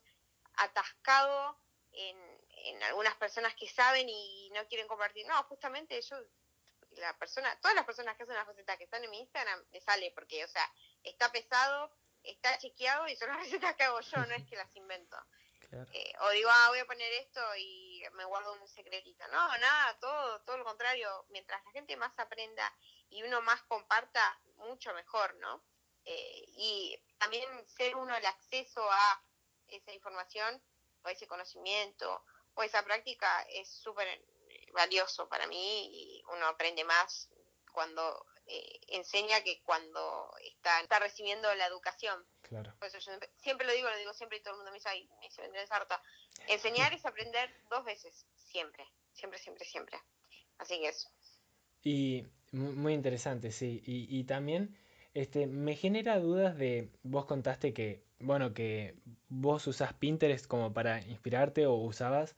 atascado 0.55 1.57
en, 1.91 2.17
en 2.49 2.83
algunas 2.83 3.15
personas 3.15 3.55
que 3.55 3.67
saben 3.67 4.07
y 4.09 4.49
no 4.53 4.67
quieren 4.67 4.87
compartir. 4.87 5.25
No, 5.27 5.41
justamente 5.43 6.01
yo, 6.01 6.17
la 6.91 7.17
persona, 7.17 7.59
todas 7.61 7.75
las 7.75 7.85
personas 7.85 8.15
que 8.17 8.23
hacen 8.23 8.35
las 8.35 8.47
recetas 8.47 8.77
que 8.77 8.83
están 8.83 9.03
en 9.03 9.09
mi 9.09 9.19
Instagram, 9.19 9.63
me 9.71 9.81
sale 9.81 10.11
porque, 10.11 10.43
o 10.43 10.47
sea, 10.47 10.69
está 11.03 11.31
pesado, 11.31 11.91
está 12.23 12.57
chequeado 12.57 13.07
y 13.07 13.15
son 13.15 13.29
las 13.29 13.39
recetas 13.43 13.75
que 13.75 13.83
hago 13.83 14.01
yo, 14.01 14.17
no 14.25 14.35
es 14.35 14.45
que 14.47 14.55
las 14.55 14.75
invento. 14.75 15.17
Claro. 15.69 15.89
Eh, 15.91 16.13
o 16.21 16.29
digo, 16.29 16.49
ah, 16.49 16.69
voy 16.69 16.79
a 16.79 16.85
poner 16.85 17.11
esto 17.13 17.41
y 17.57 18.03
me 18.13 18.23
guardo 18.25 18.53
un 18.53 18.67
secretito. 18.69 19.27
No, 19.27 19.57
nada, 19.57 19.99
todo, 19.99 20.41
todo 20.41 20.57
lo 20.57 20.63
contrario. 20.63 21.25
Mientras 21.29 21.63
la 21.65 21.71
gente 21.71 21.97
más 21.97 22.17
aprenda 22.17 22.73
y 23.09 23.23
uno 23.23 23.41
más 23.41 23.61
comparta, 23.63 24.39
mucho 24.55 24.93
mejor, 24.93 25.35
¿no? 25.35 25.61
Eh, 26.09 26.45
y 26.55 26.97
también 27.17 27.43
ser 27.67 27.97
uno 27.97 28.15
el 28.15 28.25
acceso 28.25 28.81
a 28.89 29.21
esa 29.67 29.91
información 29.91 30.61
o 31.03 31.09
ese 31.09 31.27
conocimiento 31.27 32.23
o 32.53 32.63
esa 32.63 32.81
práctica 32.83 33.41
es 33.49 33.69
súper 33.69 34.07
valioso 34.73 35.27
para 35.27 35.47
mí 35.47 35.89
y 35.91 36.23
uno 36.33 36.47
aprende 36.47 36.85
más 36.85 37.29
cuando 37.73 38.25
eh, 38.45 38.79
enseña 38.87 39.43
que 39.43 39.61
cuando 39.63 40.31
está, 40.45 40.79
está 40.79 40.99
recibiendo 40.99 41.53
la 41.55 41.65
educación. 41.65 42.25
Claro. 42.41 42.73
Por 42.79 42.87
eso 42.87 42.99
yo 42.99 43.11
siempre 43.39 43.67
lo 43.67 43.73
digo, 43.73 43.89
lo 43.89 43.97
digo 43.97 44.13
siempre 44.13 44.37
y 44.37 44.41
todo 44.41 44.53
el 44.53 44.59
mundo 44.59 44.71
me 44.71 44.77
dice, 44.77 44.87
ay, 44.87 45.09
me 45.19 45.27
dice, 45.27 45.73
harta. 45.73 46.01
Enseñar 46.47 46.93
es 46.93 47.05
aprender 47.05 47.53
dos 47.69 47.83
veces, 47.83 48.25
siempre, 48.37 48.87
siempre, 49.11 49.39
siempre, 49.39 49.65
siempre. 49.65 50.01
Así 50.57 50.79
que 50.79 50.87
eso. 50.87 51.09
Y 51.83 52.25
muy 52.53 52.93
interesante, 52.93 53.51
sí. 53.51 53.81
Y, 53.85 54.07
y 54.17 54.23
también 54.23 54.79
este, 55.13 55.47
me 55.47 55.75
genera 55.75 56.19
dudas 56.19 56.57
de, 56.57 56.89
vos 57.03 57.25
contaste 57.25 57.73
que, 57.73 58.03
bueno, 58.19 58.53
que 58.53 58.95
vos 59.29 59.65
usás 59.67 59.93
Pinterest 59.93 60.47
como 60.47 60.73
para 60.73 61.01
inspirarte 61.01 61.65
o 61.65 61.75
usabas, 61.75 62.35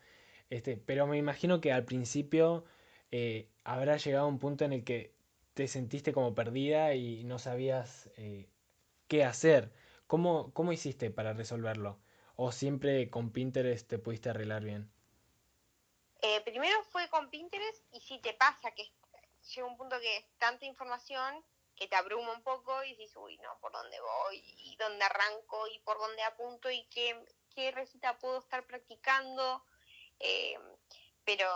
este, 0.49 0.77
pero 0.77 1.07
me 1.07 1.17
imagino 1.17 1.61
que 1.61 1.71
al 1.71 1.85
principio 1.85 2.65
eh, 3.11 3.47
habrá 3.63 3.97
llegado 3.97 4.27
un 4.27 4.39
punto 4.39 4.65
en 4.65 4.73
el 4.73 4.83
que 4.83 5.13
te 5.53 5.67
sentiste 5.67 6.13
como 6.13 6.35
perdida 6.35 6.95
y 6.95 7.23
no 7.23 7.39
sabías 7.39 8.09
eh, 8.17 8.49
qué 9.07 9.23
hacer. 9.23 9.71
¿Cómo, 10.07 10.51
¿Cómo 10.53 10.71
hiciste 10.71 11.11
para 11.11 11.33
resolverlo? 11.33 11.99
¿O 12.35 12.51
siempre 12.51 13.09
con 13.09 13.31
Pinterest 13.31 13.87
te 13.87 13.99
pudiste 13.99 14.29
arreglar 14.29 14.63
bien? 14.63 14.89
Eh, 16.21 16.41
primero 16.45 16.81
fue 16.83 17.07
con 17.09 17.29
Pinterest 17.29 17.85
y 17.93 18.01
si 18.01 18.19
te 18.19 18.33
pasa 18.33 18.71
que 18.71 18.83
llega 19.53 19.67
un 19.67 19.77
punto 19.77 19.99
que 19.99 20.17
es 20.17 20.25
tanta 20.37 20.65
información 20.65 21.43
que 21.79 21.87
te 21.87 21.95
abruma 21.95 22.33
un 22.33 22.43
poco 22.43 22.83
y 22.83 22.93
dices, 22.93 23.15
uy, 23.15 23.37
no, 23.37 23.57
¿por 23.61 23.71
dónde 23.71 23.97
voy? 24.01 24.43
¿Y 24.43 24.75
dónde 24.75 25.05
arranco? 25.05 25.65
¿Y 25.67 25.79
por 25.79 25.97
dónde 25.97 26.21
apunto? 26.23 26.69
¿Y 26.69 26.83
qué, 26.89 27.25
qué 27.55 27.71
receta 27.71 28.19
puedo 28.19 28.39
estar 28.39 28.67
practicando? 28.67 29.63
Eh, 30.19 30.59
pero 31.23 31.47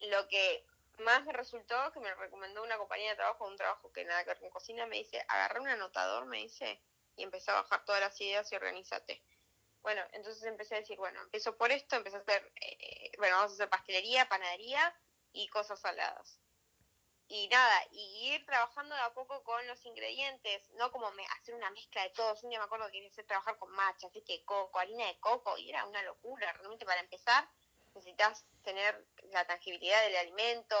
lo 0.00 0.28
que 0.28 0.66
más 0.98 1.24
me 1.24 1.32
resultó, 1.32 1.90
que 1.92 2.00
me 2.00 2.14
recomendó 2.16 2.62
una 2.62 2.76
compañía 2.76 3.10
de 3.10 3.16
trabajo, 3.16 3.46
un 3.46 3.56
trabajo 3.56 3.90
que 3.92 4.04
nada 4.04 4.22
que 4.24 4.30
ver 4.30 4.40
con 4.40 4.50
cocina, 4.50 4.86
me 4.86 4.98
dice, 4.98 5.24
agarra 5.26 5.62
un 5.62 5.68
anotador, 5.68 6.26
me 6.26 6.42
dice, 6.42 6.78
y 7.16 7.22
empecé 7.22 7.52
a 7.52 7.62
bajar 7.62 7.82
todas 7.86 8.02
las 8.02 8.20
ideas 8.20 8.52
y 8.52 8.56
organízate. 8.56 9.22
Bueno, 9.80 10.02
entonces 10.12 10.42
empecé 10.44 10.74
a 10.74 10.80
decir, 10.80 10.98
bueno, 10.98 11.22
empiezo 11.22 11.56
por 11.56 11.70
esto, 11.72 11.96
empecé 11.96 12.16
a 12.16 12.20
hacer, 12.20 12.52
eh, 12.60 13.12
bueno, 13.16 13.36
vamos 13.36 13.52
a 13.52 13.54
hacer 13.54 13.70
pastelería, 13.70 14.28
panadería 14.28 14.94
y 15.32 15.48
cosas 15.48 15.80
saladas. 15.80 16.40
Y 17.28 17.48
nada, 17.48 17.82
y 17.90 18.34
ir 18.34 18.46
trabajando 18.46 18.94
de 18.94 19.00
a 19.00 19.12
poco 19.12 19.42
con 19.42 19.66
los 19.66 19.84
ingredientes, 19.84 20.70
no 20.74 20.92
como 20.92 21.10
me, 21.12 21.24
hacer 21.38 21.54
una 21.54 21.70
mezcla 21.70 22.02
de 22.02 22.10
todos. 22.10 22.42
Un 22.44 22.50
día 22.50 22.60
me 22.60 22.66
acuerdo 22.66 22.86
que 22.86 22.92
quería 22.92 23.26
trabajar 23.26 23.58
con 23.58 23.70
matcha, 23.72 24.06
así 24.06 24.22
que 24.22 24.44
coco, 24.44 24.78
harina 24.78 25.06
de 25.06 25.18
coco, 25.18 25.58
y 25.58 25.70
era 25.70 25.84
una 25.86 26.02
locura. 26.02 26.52
Realmente 26.52 26.86
para 26.86 27.00
empezar 27.00 27.48
necesitas 27.96 28.44
tener 28.62 29.06
la 29.32 29.46
tangibilidad 29.46 30.02
del 30.02 30.16
alimento, 30.16 30.76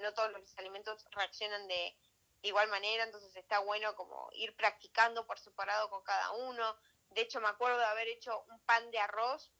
no 0.00 0.12
todos 0.12 0.32
los 0.32 0.58
alimentos 0.58 1.06
reaccionan 1.12 1.66
de, 1.68 1.96
igual 2.42 2.68
manera, 2.68 3.04
entonces 3.04 3.34
está 3.36 3.60
bueno 3.60 3.94
como 3.96 4.28
ir 4.32 4.54
practicando 4.56 5.26
por 5.26 5.38
separado 5.38 5.88
con 5.90 6.02
cada 6.02 6.32
uno. 6.32 6.76
De 7.10 7.22
hecho, 7.22 7.40
me 7.40 7.48
acuerdo 7.48 7.78
de 7.78 7.86
haber 7.86 8.08
hecho 8.08 8.44
un 8.50 8.60
pan 8.60 8.90
de 8.90 8.98
arroz 8.98 9.50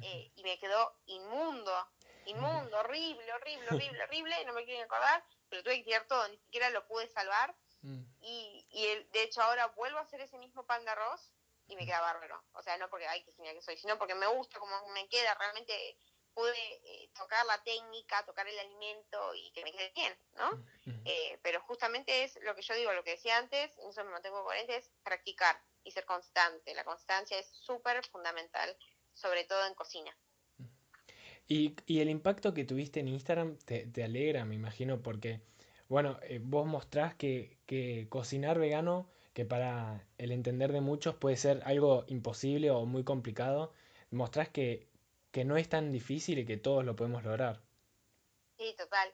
eh, 0.00 0.32
y 0.34 0.42
me 0.42 0.58
quedó 0.58 0.96
inmundo, 1.06 1.72
inmundo, 2.24 2.78
horrible, 2.78 3.32
horrible, 3.34 3.66
horrible, 3.68 4.02
horrible, 4.04 4.44
no 4.46 4.54
me 4.54 4.64
quiero 4.64 4.84
acordar, 4.84 5.22
pero 5.52 5.62
tuve 5.62 5.76
que 5.76 5.84
tirar 5.84 6.06
todo, 6.06 6.26
ni 6.28 6.38
siquiera 6.38 6.70
lo 6.70 6.86
pude 6.86 7.06
salvar. 7.08 7.54
Mm. 7.82 8.04
Y, 8.22 8.66
y 8.70 8.86
el, 8.86 9.10
de 9.10 9.24
hecho 9.24 9.42
ahora 9.42 9.66
vuelvo 9.76 9.98
a 9.98 10.02
hacer 10.02 10.22
ese 10.22 10.38
mismo 10.38 10.64
pan 10.64 10.82
de 10.82 10.90
arroz 10.90 11.34
y 11.66 11.76
me 11.76 11.84
queda 11.84 12.00
bárbaro. 12.00 12.42
O 12.54 12.62
sea, 12.62 12.78
no 12.78 12.88
porque, 12.88 13.06
ay, 13.06 13.22
qué 13.22 13.32
genial 13.32 13.54
que 13.56 13.60
soy, 13.60 13.76
sino 13.76 13.98
porque 13.98 14.14
me 14.14 14.26
gusta 14.28 14.58
como 14.58 14.88
me 14.94 15.06
queda, 15.10 15.34
realmente 15.34 15.98
pude 16.32 16.54
eh, 16.56 17.10
tocar 17.14 17.44
la 17.44 17.62
técnica, 17.64 18.24
tocar 18.24 18.48
el 18.48 18.58
alimento 18.58 19.34
y 19.34 19.52
que 19.52 19.62
me 19.62 19.72
quede 19.72 19.92
bien, 19.94 20.18
¿no? 20.32 20.64
Eh, 21.04 21.38
pero 21.42 21.60
justamente 21.60 22.24
es 22.24 22.38
lo 22.40 22.54
que 22.54 22.62
yo 22.62 22.74
digo, 22.74 22.90
lo 22.94 23.04
que 23.04 23.10
decía 23.10 23.36
antes, 23.36 23.76
y 23.76 23.90
eso 23.90 24.02
me 24.04 24.12
mantengo 24.12 24.42
coherente, 24.42 24.76
es 24.76 24.90
practicar 25.02 25.62
y 25.84 25.90
ser 25.90 26.06
constante. 26.06 26.74
La 26.74 26.84
constancia 26.84 27.38
es 27.38 27.50
súper 27.52 28.02
fundamental, 28.08 28.74
sobre 29.12 29.44
todo 29.44 29.66
en 29.66 29.74
cocina. 29.74 30.16
Y, 31.48 31.76
y, 31.86 32.00
el 32.00 32.08
impacto 32.08 32.54
que 32.54 32.64
tuviste 32.64 33.00
en 33.00 33.08
Instagram 33.08 33.58
te, 33.58 33.86
te 33.86 34.04
alegra, 34.04 34.44
me 34.44 34.54
imagino, 34.54 35.02
porque, 35.02 35.40
bueno, 35.88 36.18
eh, 36.22 36.40
vos 36.42 36.66
mostrás 36.66 37.14
que, 37.14 37.58
que 37.66 38.06
cocinar 38.08 38.58
vegano, 38.58 39.08
que 39.34 39.44
para 39.44 40.06
el 40.18 40.32
entender 40.32 40.72
de 40.72 40.80
muchos 40.80 41.14
puede 41.14 41.36
ser 41.36 41.62
algo 41.64 42.04
imposible 42.08 42.70
o 42.70 42.86
muy 42.86 43.04
complicado, 43.04 43.72
mostrás 44.10 44.48
que, 44.48 44.86
que 45.30 45.44
no 45.44 45.56
es 45.56 45.68
tan 45.68 45.90
difícil 45.92 46.38
y 46.38 46.46
que 46.46 46.56
todos 46.56 46.84
lo 46.84 46.96
podemos 46.96 47.24
lograr. 47.24 47.60
Sí, 48.58 48.74
total. 48.78 49.12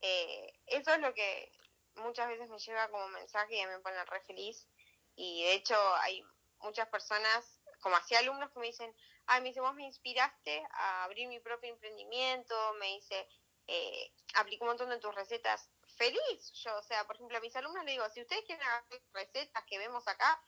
Eh, 0.00 0.52
eso 0.66 0.92
es 0.94 1.00
lo 1.00 1.12
que 1.14 1.52
muchas 1.96 2.28
veces 2.28 2.48
me 2.48 2.58
llega 2.58 2.88
como 2.90 3.08
mensaje 3.08 3.60
y 3.60 3.66
me 3.66 3.78
pone 3.80 4.04
re 4.04 4.20
feliz. 4.22 4.66
Y 5.14 5.44
de 5.44 5.54
hecho 5.54 5.76
hay 6.02 6.24
muchas 6.60 6.88
personas, 6.88 7.57
como 7.80 7.96
así 7.96 8.14
alumnos 8.14 8.50
que 8.50 8.58
me 8.58 8.66
dicen, 8.66 8.94
ay, 9.26 9.40
me 9.40 9.48
dice, 9.48 9.60
vos 9.60 9.74
me 9.74 9.84
inspiraste 9.84 10.66
a 10.72 11.04
abrir 11.04 11.28
mi 11.28 11.40
propio 11.40 11.70
emprendimiento, 11.70 12.54
me 12.74 12.86
dice, 12.94 13.28
eh, 13.66 14.12
aplico 14.34 14.64
un 14.64 14.70
montón 14.70 14.90
de 14.90 14.98
tus 14.98 15.14
recetas. 15.14 15.68
Feliz, 15.96 16.52
yo, 16.64 16.76
o 16.76 16.82
sea, 16.82 17.06
por 17.06 17.16
ejemplo, 17.16 17.38
a 17.38 17.40
mis 17.40 17.54
alumnos 17.56 17.84
les 17.84 17.94
digo, 17.94 18.08
si 18.10 18.22
ustedes 18.22 18.44
quieren 18.44 18.66
hacer 18.66 19.02
recetas 19.12 19.64
que 19.64 19.78
vemos 19.78 20.06
acá, 20.06 20.42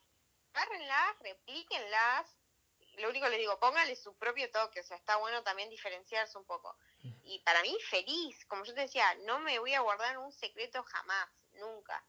agárrenlas, 0.52 1.18
replíquenlas, 1.20 2.36
lo 2.98 3.08
único 3.08 3.24
que 3.24 3.30
les 3.30 3.40
digo, 3.40 3.58
póngale 3.58 3.96
su 3.96 4.16
propio 4.16 4.50
toque, 4.50 4.80
o 4.80 4.82
sea, 4.82 4.96
está 4.96 5.16
bueno 5.16 5.42
también 5.42 5.70
diferenciarse 5.70 6.36
un 6.38 6.44
poco. 6.44 6.76
Y 7.24 7.38
para 7.40 7.62
mí, 7.62 7.76
feliz, 7.88 8.44
como 8.46 8.64
yo 8.64 8.74
te 8.74 8.82
decía, 8.82 9.14
no 9.26 9.38
me 9.40 9.58
voy 9.58 9.74
a 9.74 9.80
guardar 9.80 10.18
un 10.18 10.32
secreto 10.32 10.82
jamás, 10.82 11.28
nunca. 11.52 12.04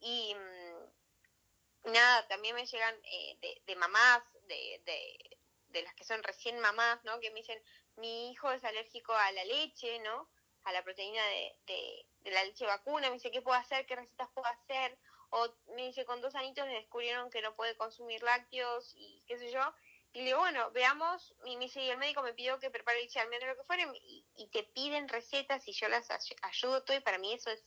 Y 0.00 0.34
mm, 0.34 1.92
nada, 1.92 2.28
también 2.28 2.54
me 2.54 2.66
llegan 2.66 2.94
eh, 3.04 3.38
de, 3.40 3.62
de, 3.66 3.76
mamás, 3.76 4.22
de, 4.46 4.82
de, 4.84 5.38
de, 5.68 5.82
las 5.82 5.94
que 5.94 6.04
son 6.04 6.22
recién 6.22 6.58
mamás, 6.60 7.04
¿no? 7.04 7.20
Que 7.20 7.30
me 7.30 7.40
dicen, 7.40 7.62
mi 7.96 8.30
hijo 8.30 8.50
es 8.52 8.64
alérgico 8.64 9.12
a 9.12 9.32
la 9.32 9.44
leche, 9.44 9.98
¿no? 10.00 10.28
A 10.64 10.72
la 10.72 10.82
proteína 10.82 11.24
de, 11.26 11.58
de, 11.66 12.30
la 12.30 12.44
leche 12.44 12.66
vacuna, 12.66 13.08
me 13.08 13.14
dice, 13.14 13.30
¿qué 13.30 13.42
puedo 13.42 13.58
hacer? 13.58 13.86
¿Qué 13.86 13.96
recetas 13.96 14.28
puedo 14.34 14.46
hacer? 14.48 14.98
O 15.30 15.48
me 15.74 15.86
dice, 15.86 16.04
con 16.04 16.20
dos 16.20 16.34
anitos 16.34 16.66
le 16.66 16.74
descubrieron 16.74 17.30
que 17.30 17.42
no 17.42 17.54
puede 17.54 17.76
consumir 17.76 18.22
lácteos 18.22 18.92
y 18.96 19.22
qué 19.26 19.38
sé 19.38 19.50
yo 19.50 19.74
y 20.16 20.20
le 20.20 20.24
digo, 20.28 20.38
bueno, 20.38 20.70
veamos, 20.70 21.34
y, 21.44 21.58
me 21.58 21.66
y 21.66 21.90
el 21.90 21.98
médico 21.98 22.22
me 22.22 22.32
pidió 22.32 22.58
que 22.58 22.70
prepare 22.70 23.02
el 23.02 23.30
de 23.30 23.46
lo 23.46 23.54
que 23.54 23.64
fuera, 23.64 23.86
y, 24.00 24.48
te 24.50 24.62
piden 24.62 25.08
recetas 25.08 25.68
y 25.68 25.72
yo 25.72 25.90
las 25.90 26.08
ayudo 26.40 26.82
todo, 26.84 26.96
y 26.96 27.00
para 27.00 27.18
mí 27.18 27.34
eso 27.34 27.50
es 27.50 27.62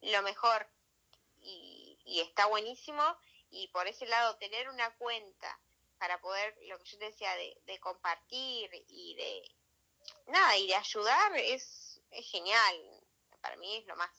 lo 0.00 0.20
mejor. 0.22 0.68
Y, 1.38 1.96
y 2.04 2.18
está 2.18 2.46
buenísimo, 2.46 3.04
y 3.50 3.68
por 3.68 3.86
ese 3.86 4.06
lado, 4.06 4.36
tener 4.38 4.68
una 4.68 4.92
cuenta 4.96 5.60
para 6.02 6.20
poder, 6.20 6.52
lo 6.68 6.76
que 6.78 6.84
yo 6.84 6.98
te 6.98 7.04
decía, 7.04 7.32
de, 7.36 7.56
de 7.64 7.78
compartir 7.78 8.68
y 8.88 9.14
de, 9.14 9.42
nada, 10.32 10.58
y 10.58 10.66
de 10.66 10.74
ayudar 10.74 11.36
es, 11.36 12.02
es 12.10 12.28
genial. 12.28 12.74
Para 13.40 13.54
mí 13.54 13.76
es 13.76 13.86
lo 13.86 13.94
más. 13.94 14.10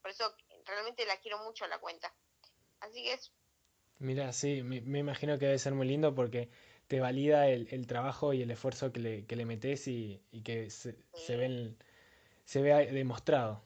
Por 0.00 0.12
eso 0.12 0.32
realmente 0.64 1.04
la 1.06 1.16
quiero 1.16 1.42
mucho 1.42 1.66
la 1.66 1.80
cuenta. 1.80 2.14
Así 2.78 3.02
que 3.02 3.14
es... 3.14 3.32
Mira, 3.98 4.32
sí, 4.32 4.62
me, 4.62 4.80
me 4.82 5.00
imagino 5.00 5.36
que 5.36 5.46
debe 5.46 5.58
ser 5.58 5.74
muy 5.74 5.88
lindo 5.88 6.14
porque 6.14 6.50
te 6.86 7.00
valida 7.00 7.48
el, 7.48 7.66
el 7.72 7.88
trabajo 7.88 8.32
y 8.32 8.42
el 8.42 8.52
esfuerzo 8.52 8.92
que 8.92 9.00
le, 9.00 9.26
que 9.26 9.34
le 9.34 9.44
metes 9.44 9.88
y, 9.88 10.22
y 10.30 10.44
que 10.44 10.70
se, 10.70 10.96
se 11.14 11.36
ven, 11.36 11.76
se 12.44 12.62
vea 12.62 12.76
demostrado. 12.78 13.60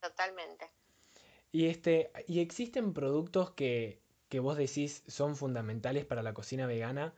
Totalmente. 0.00 0.70
Y 1.50 1.66
este, 1.66 2.12
¿y 2.28 2.38
existen 2.38 2.94
productos 2.94 3.50
que, 3.50 4.05
que 4.28 4.40
vos 4.40 4.56
decís 4.56 5.02
son 5.06 5.36
fundamentales 5.36 6.04
para 6.04 6.22
la 6.22 6.34
cocina 6.34 6.66
vegana, 6.66 7.14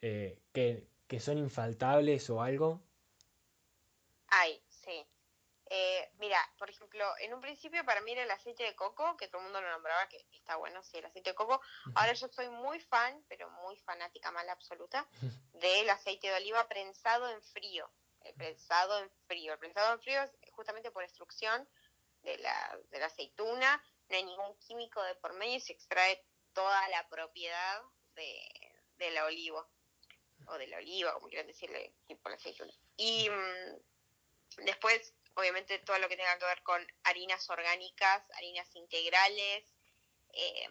eh, 0.00 0.38
que, 0.52 0.86
que 1.06 1.20
son 1.20 1.38
infaltables 1.38 2.28
o 2.30 2.42
algo? 2.42 2.80
Hay, 4.28 4.62
sí. 4.68 5.06
Eh, 5.68 6.12
mira, 6.18 6.38
por 6.58 6.70
ejemplo, 6.70 7.04
en 7.18 7.34
un 7.34 7.40
principio 7.40 7.84
para 7.84 8.00
mí 8.00 8.12
era 8.12 8.22
el 8.22 8.30
aceite 8.30 8.62
de 8.62 8.76
coco, 8.76 9.16
que 9.16 9.26
todo 9.26 9.38
el 9.38 9.44
mundo 9.44 9.60
lo 9.60 9.70
nombraba, 9.70 10.08
que 10.08 10.24
está 10.32 10.56
bueno, 10.56 10.82
sí, 10.82 10.98
el 10.98 11.06
aceite 11.06 11.30
de 11.30 11.34
coco. 11.34 11.60
Ahora 11.94 12.12
yo 12.12 12.28
soy 12.28 12.48
muy 12.48 12.78
fan, 12.80 13.24
pero 13.28 13.50
muy 13.50 13.76
fanática 13.78 14.30
mala 14.30 14.52
absoluta, 14.52 15.06
del 15.52 15.90
aceite 15.90 16.28
de 16.28 16.36
oliva 16.36 16.68
prensado 16.68 17.28
en 17.30 17.42
frío. 17.42 17.90
El 18.20 18.34
prensado 18.34 18.98
en 18.98 19.10
frío. 19.26 19.52
El 19.52 19.58
prensado 19.58 19.92
en 19.92 20.00
frío 20.00 20.22
es 20.22 20.30
justamente 20.52 20.90
por 20.90 21.02
extrucción 21.02 21.68
de 22.22 22.38
la, 22.38 22.78
de 22.90 22.98
la 22.98 23.06
aceituna, 23.06 23.82
no 24.08 24.16
hay 24.16 24.24
ningún 24.24 24.56
químico 24.58 25.02
de 25.02 25.14
por 25.16 25.32
medio 25.34 25.56
y 25.56 25.60
se 25.60 25.72
extrae 25.72 26.24
toda 26.56 26.88
la 26.88 27.06
propiedad 27.08 27.82
de, 28.14 28.72
de 28.96 29.10
la 29.10 29.26
oliva, 29.26 29.68
o 30.46 30.54
de 30.58 30.66
la 30.68 30.78
oliva, 30.78 31.12
como 31.12 31.28
quieran 31.28 31.46
decirle, 31.46 31.92
tipo 32.08 32.30
la 32.30 32.36
aceituna. 32.36 32.72
Y 32.96 33.28
mmm, 33.28 34.64
después, 34.64 35.14
obviamente, 35.34 35.78
todo 35.80 35.98
lo 35.98 36.08
que 36.08 36.16
tenga 36.16 36.38
que 36.38 36.46
ver 36.46 36.62
con 36.62 36.80
harinas 37.04 37.48
orgánicas, 37.50 38.24
harinas 38.32 38.74
integrales. 38.74 39.64
Eh, 40.32 40.68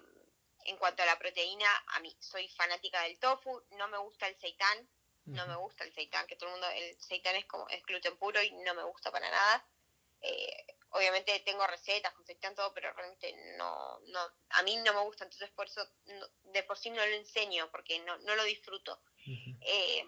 en 0.66 0.78
cuanto 0.78 1.04
a 1.04 1.06
la 1.06 1.20
proteína, 1.20 1.70
a 1.90 2.00
mí 2.00 2.18
soy 2.20 2.50
fanática 2.50 3.04
del 3.04 3.20
tofu, 3.20 3.64
no 3.72 3.88
me 3.88 4.00
gusta 4.00 4.28
el 4.28 4.36
seitán, 4.40 4.90
no 5.26 5.46
me 5.46 5.56
gusta 5.56 5.84
el 5.84 5.94
seitán, 5.94 6.26
que 6.26 6.36
todo 6.36 6.50
el 6.50 6.54
mundo, 6.54 6.68
el 6.70 7.00
seitán 7.00 7.36
es 7.36 7.46
como 7.46 7.68
es 7.70 7.84
gluten 7.84 8.18
puro 8.18 8.42
y 8.42 8.52
no 8.52 8.74
me 8.74 8.84
gusta 8.84 9.12
para 9.12 9.30
nada. 9.30 9.68
Eh, 10.22 10.75
obviamente 10.96 11.38
tengo 11.42 11.68
recetas 11.68 12.14
con 12.14 12.26
seitán 12.26 12.56
todo, 12.56 12.74
pero 12.74 12.92
realmente 12.94 13.34
no, 13.58 14.00
no, 14.08 14.20
a 14.50 14.64
mí 14.64 14.78
no 14.78 14.94
me 14.94 15.02
gusta, 15.02 15.26
entonces 15.26 15.52
por 15.52 15.68
eso 15.68 15.86
no, 16.06 16.28
de 16.54 16.64
por 16.64 16.78
sí 16.78 16.90
no 16.90 17.06
lo 17.06 17.16
enseño, 17.16 17.70
porque 17.70 18.00
no, 18.00 18.18
no 18.20 18.36
lo 18.36 18.44
disfruto. 18.46 19.02
Uh 19.28 19.30
-huh. 19.30 19.58
eh, 19.62 20.06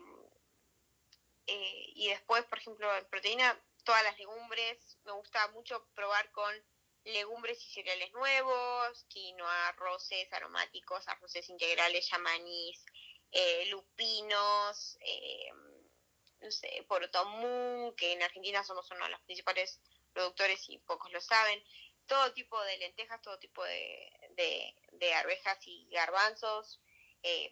eh, 1.48 1.84
y 1.96 2.08
después, 2.10 2.46
por 2.46 2.58
ejemplo, 2.58 2.98
en 2.98 3.06
proteína, 3.08 3.62
todas 3.84 4.04
las 4.04 4.18
legumbres, 4.18 4.98
me 5.04 5.12
gusta 5.12 5.48
mucho 5.50 5.86
probar 5.94 6.32
con 6.32 6.54
legumbres 7.04 7.62
y 7.66 7.70
cereales 7.70 8.12
nuevos, 8.14 9.06
quinoa, 9.10 9.70
arroces 9.70 10.32
aromáticos, 10.34 11.08
arroces 11.08 11.50
integrales, 11.50 12.10
yamanís, 12.10 12.86
eh, 13.32 13.66
lupinos, 13.68 14.98
no 16.40 16.52
sé, 16.52 16.86
portomú, 16.88 17.94
que 17.96 18.14
en 18.14 18.24
Argentina 18.24 18.64
somos 18.64 18.90
uno 18.92 19.06
de 19.06 19.12
los 19.12 19.22
principales 19.22 19.82
productores 20.18 20.68
y 20.70 20.80
pocos 20.80 21.12
lo 21.12 21.22
saben, 21.22 21.64
todo 22.08 22.34
tipo 22.34 22.60
de 22.64 22.78
lentejas, 22.80 23.22
todo 23.22 23.38
tipo 23.38 23.64
de, 23.64 24.12
de, 24.32 24.76
de 24.94 25.14
arvejas 25.14 25.60
y 25.68 25.88
garbanzos, 25.92 26.82
eh, 27.22 27.52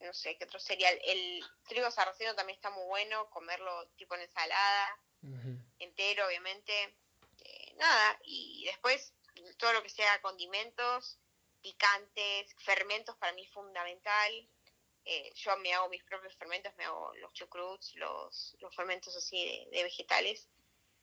no 0.00 0.12
sé 0.12 0.36
qué 0.36 0.44
otro 0.44 0.60
cereal, 0.60 1.00
el 1.04 1.42
trigo 1.66 1.90
sarraceno 1.90 2.34
también 2.34 2.56
está 2.56 2.68
muy 2.68 2.84
bueno, 2.84 3.30
comerlo 3.30 3.88
tipo 3.96 4.14
en 4.14 4.22
ensalada, 4.22 5.00
uh 5.22 5.28
-huh. 5.28 5.72
entero 5.78 6.26
obviamente, 6.26 6.72
eh, 7.44 7.74
nada, 7.76 8.18
y 8.24 8.64
después 8.66 9.14
todo 9.56 9.72
lo 9.72 9.82
que 9.82 9.88
sea 9.88 10.20
condimentos, 10.20 11.18
picantes, 11.62 12.54
fermentos 12.58 13.16
para 13.16 13.32
mí 13.32 13.44
es 13.44 13.52
fundamental, 13.52 14.48
eh, 15.06 15.32
yo 15.34 15.56
me 15.56 15.72
hago 15.72 15.88
mis 15.88 16.04
propios 16.04 16.36
fermentos, 16.36 16.74
me 16.76 16.84
hago 16.84 17.14
los 17.16 17.32
chucruts, 17.32 17.94
los, 17.94 18.54
los 18.60 18.76
fermentos 18.76 19.16
así 19.16 19.46
de, 19.46 19.76
de 19.78 19.84
vegetales, 19.84 20.50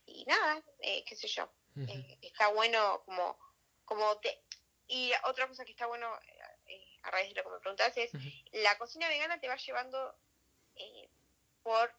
y 0.08 0.26
nada, 0.26 0.64
eh, 0.80 1.04
qué 1.06 1.16
sé 1.16 1.28
yo, 1.28 1.44
uh 1.76 1.80
-huh. 1.80 1.90
eh, 1.90 2.18
está 2.22 2.48
bueno 2.48 3.04
como, 3.06 3.38
como 3.86 4.18
te... 4.20 4.42
Y 4.88 5.12
otra 5.26 5.48
cosa 5.48 5.66
que 5.66 5.72
está 5.72 5.86
bueno, 5.86 6.08
eh, 6.66 7.00
a 7.04 7.12
raíz 7.12 7.30
de 7.30 7.36
lo 7.36 7.44
que 7.44 7.50
me 7.56 7.60
preguntas, 7.60 7.96
es 7.98 8.14
uh 8.14 8.18
-huh. 8.18 8.50
la 8.64 8.78
cocina 8.78 9.10
vegana 9.10 9.40
te 9.40 9.50
va 9.50 9.58
llevando 9.58 10.16
eh, 10.76 11.10
por 11.62 11.94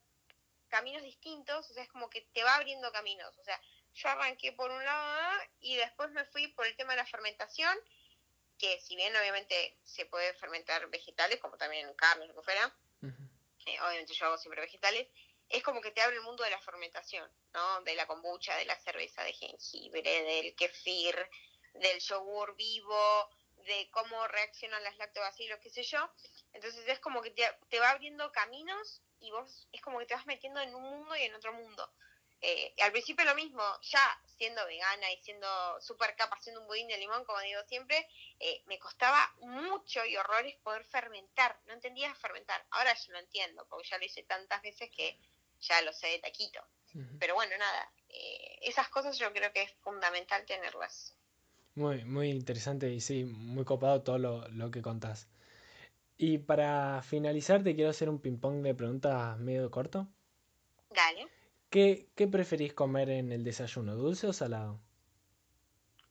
caminos 0.68 1.02
distintos, 1.02 1.70
o 1.70 1.74
sea, 1.74 1.82
es 1.82 1.88
como 1.90 2.08
que 2.08 2.22
te 2.32 2.42
va 2.42 2.56
abriendo 2.56 2.90
caminos, 2.92 3.36
o 3.38 3.44
sea, 3.44 3.60
yo 3.94 4.08
arranqué 4.08 4.52
por 4.52 4.70
un 4.70 4.84
lado 4.84 5.42
y 5.60 5.76
después 5.76 6.10
me 6.10 6.24
fui 6.26 6.48
por 6.48 6.66
el 6.66 6.76
tema 6.76 6.92
de 6.92 6.98
la 7.02 7.06
fermentación, 7.06 7.76
que 8.58 8.80
si 8.80 8.96
bien 8.96 9.14
obviamente 9.16 9.78
se 9.84 10.06
puede 10.06 10.34
fermentar 10.34 10.88
vegetales, 10.88 11.40
como 11.40 11.56
también 11.56 11.92
carnes, 11.94 12.28
lo 12.28 12.34
que 12.34 12.42
fuera, 12.42 12.66
uh 13.02 13.06
-huh. 13.06 13.86
obviamente 13.86 14.14
yo 14.14 14.26
hago 14.26 14.38
siempre 14.38 14.60
vegetales, 14.60 15.08
es 15.48 15.62
como 15.62 15.80
que 15.80 15.90
te 15.90 16.02
abre 16.02 16.16
el 16.16 16.22
mundo 16.22 16.44
de 16.44 16.50
la 16.50 16.60
fermentación, 16.60 17.30
¿no? 17.52 17.80
De 17.82 17.94
la 17.94 18.06
kombucha, 18.06 18.56
de 18.56 18.66
la 18.66 18.78
cerveza 18.80 19.22
de 19.24 19.32
jengibre, 19.32 20.22
del 20.22 20.54
kefir, 20.54 21.16
del 21.74 21.98
yogur 22.00 22.54
vivo, 22.56 23.30
de 23.64 23.88
cómo 23.90 24.26
reaccionan 24.28 24.82
las 24.82 24.96
lactobacilos, 24.96 25.58
qué 25.60 25.70
sé 25.70 25.82
yo. 25.82 25.98
Entonces 26.52 26.86
es 26.88 27.00
como 27.00 27.22
que 27.22 27.30
te, 27.30 27.78
va 27.80 27.90
abriendo 27.90 28.30
caminos 28.32 29.02
y 29.20 29.30
vos 29.30 29.68
es 29.72 29.80
como 29.80 29.98
que 29.98 30.06
te 30.06 30.14
vas 30.14 30.26
metiendo 30.26 30.60
en 30.60 30.74
un 30.74 30.82
mundo 30.82 31.16
y 31.16 31.22
en 31.22 31.34
otro 31.34 31.52
mundo. 31.52 31.90
Eh, 32.40 32.72
al 32.82 32.92
principio 32.92 33.24
lo 33.24 33.34
mismo, 33.34 33.62
ya 33.82 34.20
siendo 34.36 34.64
vegana 34.64 35.10
y 35.10 35.16
siendo 35.22 35.80
súper 35.80 36.14
capa, 36.14 36.36
haciendo 36.36 36.60
un 36.60 36.68
budín 36.68 36.86
de 36.86 36.96
limón, 36.96 37.24
como 37.24 37.40
digo 37.40 37.60
siempre, 37.64 38.08
eh, 38.38 38.62
me 38.66 38.78
costaba 38.78 39.34
mucho 39.40 40.04
y 40.04 40.16
horrores 40.16 40.56
poder 40.58 40.84
fermentar. 40.84 41.58
No 41.66 41.72
entendía 41.72 42.14
fermentar. 42.14 42.64
Ahora 42.70 42.94
ya 42.94 43.12
lo 43.12 43.18
entiendo, 43.18 43.66
porque 43.68 43.88
ya 43.88 43.98
lo 43.98 44.04
hice 44.04 44.22
tantas 44.22 44.62
veces 44.62 44.88
que 44.90 45.18
ya 45.60 45.82
lo 45.82 45.92
sé 45.92 46.08
de 46.08 46.18
taquito. 46.20 46.60
Uh 46.94 46.98
-huh. 46.98 47.18
Pero 47.18 47.34
bueno, 47.34 47.56
nada, 47.58 47.92
eh, 48.08 48.58
esas 48.62 48.88
cosas 48.88 49.18
yo 49.18 49.32
creo 49.32 49.52
que 49.52 49.62
es 49.62 49.72
fundamental 49.80 50.44
tenerlas. 50.46 51.14
Muy, 51.74 52.04
muy 52.04 52.30
interesante 52.30 52.90
y 52.92 53.00
sí, 53.00 53.24
muy 53.24 53.64
copado 53.64 54.02
todo 54.02 54.18
lo, 54.18 54.48
lo 54.48 54.70
que 54.70 54.82
contás. 54.82 55.28
Y 56.16 56.38
para 56.38 57.00
finalizar, 57.02 57.62
te 57.62 57.76
quiero 57.76 57.90
hacer 57.90 58.08
un 58.08 58.18
ping-pong 58.20 58.62
de 58.62 58.74
preguntas 58.74 59.38
medio 59.38 59.70
corto. 59.70 60.08
Dale. 60.90 61.28
¿Qué, 61.70 62.08
¿Qué 62.16 62.26
preferís 62.26 62.72
comer 62.74 63.10
en 63.10 63.30
el 63.30 63.44
desayuno, 63.44 63.94
dulce 63.94 64.26
o 64.26 64.32
salado? 64.32 64.80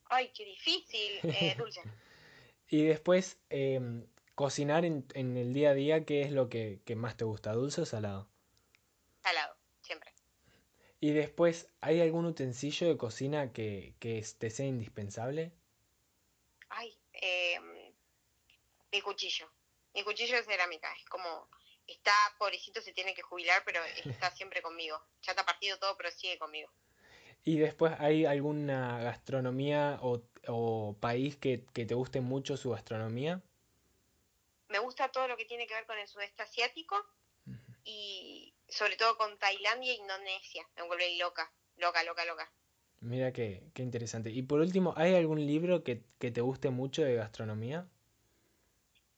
Ay, 0.05 0.31
qué 0.33 0.45
difícil, 0.45 1.19
eh, 1.23 1.55
dulce. 1.57 1.81
y 2.69 2.83
después, 2.83 3.37
eh, 3.49 4.05
cocinar 4.35 4.85
en, 4.85 5.05
en, 5.13 5.35
el 5.35 5.53
día 5.53 5.71
a 5.71 5.73
día, 5.73 6.05
¿qué 6.05 6.21
es 6.21 6.31
lo 6.31 6.47
que, 6.47 6.79
que 6.85 6.95
más 6.95 7.17
te 7.17 7.25
gusta, 7.25 7.51
dulce 7.53 7.81
o 7.81 7.85
salado? 7.85 8.29
Y 10.99 11.11
después, 11.11 11.69
¿hay 11.81 12.01
algún 12.01 12.25
utensilio 12.25 12.87
de 12.87 12.97
cocina 12.97 13.53
que, 13.53 13.93
que 13.99 14.25
te 14.37 14.49
sea 14.49 14.65
indispensable? 14.65 15.51
Ay, 16.69 16.97
eh, 17.13 17.59
mi 18.91 19.01
cuchillo. 19.01 19.47
Mi 19.93 20.03
cuchillo 20.03 20.35
de 20.35 20.43
cerámica. 20.43 20.91
Es 20.93 21.05
como, 21.05 21.49
está, 21.85 22.13
pobrecito, 22.39 22.81
se 22.81 22.93
tiene 22.93 23.13
que 23.13 23.21
jubilar, 23.21 23.61
pero 23.65 23.79
está 23.83 24.31
siempre 24.35 24.61
conmigo. 24.61 24.99
Ya 25.21 25.33
está 25.33 25.45
partido 25.45 25.77
todo, 25.77 25.95
pero 25.97 26.11
sigue 26.11 26.37
conmigo. 26.39 26.71
¿Y 27.43 27.59
después 27.59 27.93
hay 27.99 28.25
alguna 28.25 28.99
gastronomía 28.99 29.99
o, 30.01 30.21
o 30.47 30.97
país 30.99 31.37
que, 31.37 31.63
que, 31.73 31.85
te 31.85 31.93
guste 31.93 32.19
mucho 32.21 32.57
su 32.57 32.71
gastronomía? 32.71 33.41
Me 34.67 34.79
gusta 34.79 35.09
todo 35.09 35.27
lo 35.27 35.37
que 35.37 35.45
tiene 35.45 35.65
que 35.65 35.75
ver 35.75 35.85
con 35.85 35.97
el 35.97 36.07
sudeste 36.07 36.43
asiático 36.43 36.97
y 37.85 38.53
sobre 38.67 38.95
todo 38.97 39.17
con 39.17 39.37
Tailandia 39.37 39.91
e 39.91 39.95
Indonesia. 39.95 40.67
Me 40.75 40.83
vuelve 40.83 41.17
loca, 41.17 41.51
loca, 41.77 42.03
loca, 42.03 42.25
loca. 42.25 42.51
Mira 42.99 43.31
qué, 43.31 43.63
qué 43.73 43.83
interesante. 43.83 44.29
Y 44.31 44.41
por 44.43 44.59
último, 44.59 44.93
¿hay 44.97 45.15
algún 45.15 45.45
libro 45.45 45.83
que, 45.83 46.03
que 46.19 46.31
te 46.31 46.41
guste 46.41 46.69
mucho 46.69 47.03
de 47.03 47.15
gastronomía? 47.15 47.87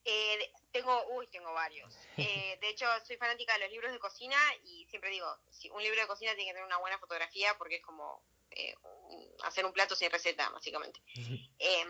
Eh, 0.04 0.52
tengo, 0.72 1.06
uy, 1.16 1.26
tengo 1.28 1.52
varios. 1.52 1.94
Eh, 2.16 2.58
de 2.60 2.68
hecho, 2.68 2.84
soy 3.06 3.16
fanática 3.16 3.54
de 3.54 3.60
los 3.60 3.70
libros 3.70 3.92
de 3.92 3.98
cocina 3.98 4.36
y 4.64 4.84
siempre 4.90 5.08
digo, 5.08 5.26
si 5.50 5.70
un 5.70 5.82
libro 5.82 5.98
de 5.98 6.06
cocina 6.06 6.34
tiene 6.34 6.50
que 6.50 6.52
tener 6.52 6.66
una 6.66 6.76
buena 6.76 6.98
fotografía 6.98 7.56
porque 7.56 7.76
es 7.76 7.82
como 7.82 8.22
eh, 8.50 8.74
hacer 9.42 9.64
un 9.64 9.72
plato 9.72 9.96
sin 9.96 10.10
receta, 10.10 10.50
básicamente. 10.50 11.00
eh, 11.58 11.86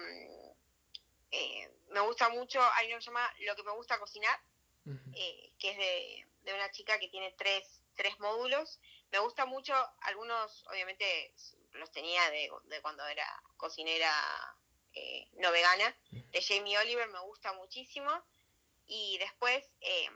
me 1.88 2.00
gusta 2.00 2.28
mucho, 2.28 2.60
hay 2.74 2.86
uno 2.88 2.98
que 2.98 3.02
se 3.02 3.10
llama 3.10 3.28
Lo 3.40 3.56
que 3.56 3.64
me 3.64 3.72
gusta 3.72 3.98
cocinar, 3.98 4.38
que 5.14 5.70
es 5.70 5.76
de, 5.76 6.26
de, 6.42 6.54
una 6.54 6.70
chica 6.70 6.98
que 6.98 7.08
tiene 7.08 7.32
tres, 7.32 7.82
tres 7.94 8.18
módulos. 8.20 8.80
Me 9.10 9.18
gusta 9.18 9.46
mucho, 9.46 9.74
algunos 10.02 10.66
obviamente 10.68 11.34
los 11.72 11.90
tenía 11.90 12.30
de, 12.30 12.50
de 12.64 12.80
cuando 12.82 13.06
era 13.06 13.26
cocinera 13.56 14.12
eh, 14.94 15.28
no 15.34 15.52
vegana, 15.52 15.96
de 16.10 16.42
Jamie 16.42 16.78
Oliver, 16.78 17.08
me 17.08 17.20
gusta 17.20 17.52
muchísimo. 17.54 18.10
Y 18.86 19.18
después 19.18 19.64
eh, 19.80 20.08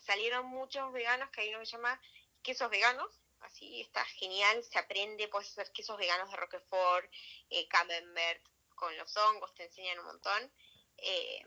salieron 0.00 0.46
muchos 0.46 0.92
veganos, 0.92 1.30
que 1.30 1.42
hay 1.42 1.48
uno 1.50 1.60
que 1.60 1.66
se 1.66 1.72
llama 1.72 2.00
quesos 2.42 2.70
veganos, 2.70 3.20
así 3.40 3.80
está 3.80 4.04
genial, 4.04 4.62
se 4.64 4.78
aprende, 4.78 5.28
puedes 5.28 5.50
hacer 5.50 5.72
quesos 5.72 5.98
veganos 5.98 6.30
de 6.30 6.36
Roquefort, 6.36 7.10
eh, 7.50 7.66
Camembert, 7.68 8.42
con 8.74 8.96
los 8.96 9.16
hongos, 9.16 9.54
te 9.54 9.64
enseñan 9.64 9.98
un 9.98 10.06
montón. 10.06 10.52
Eh, 10.96 11.44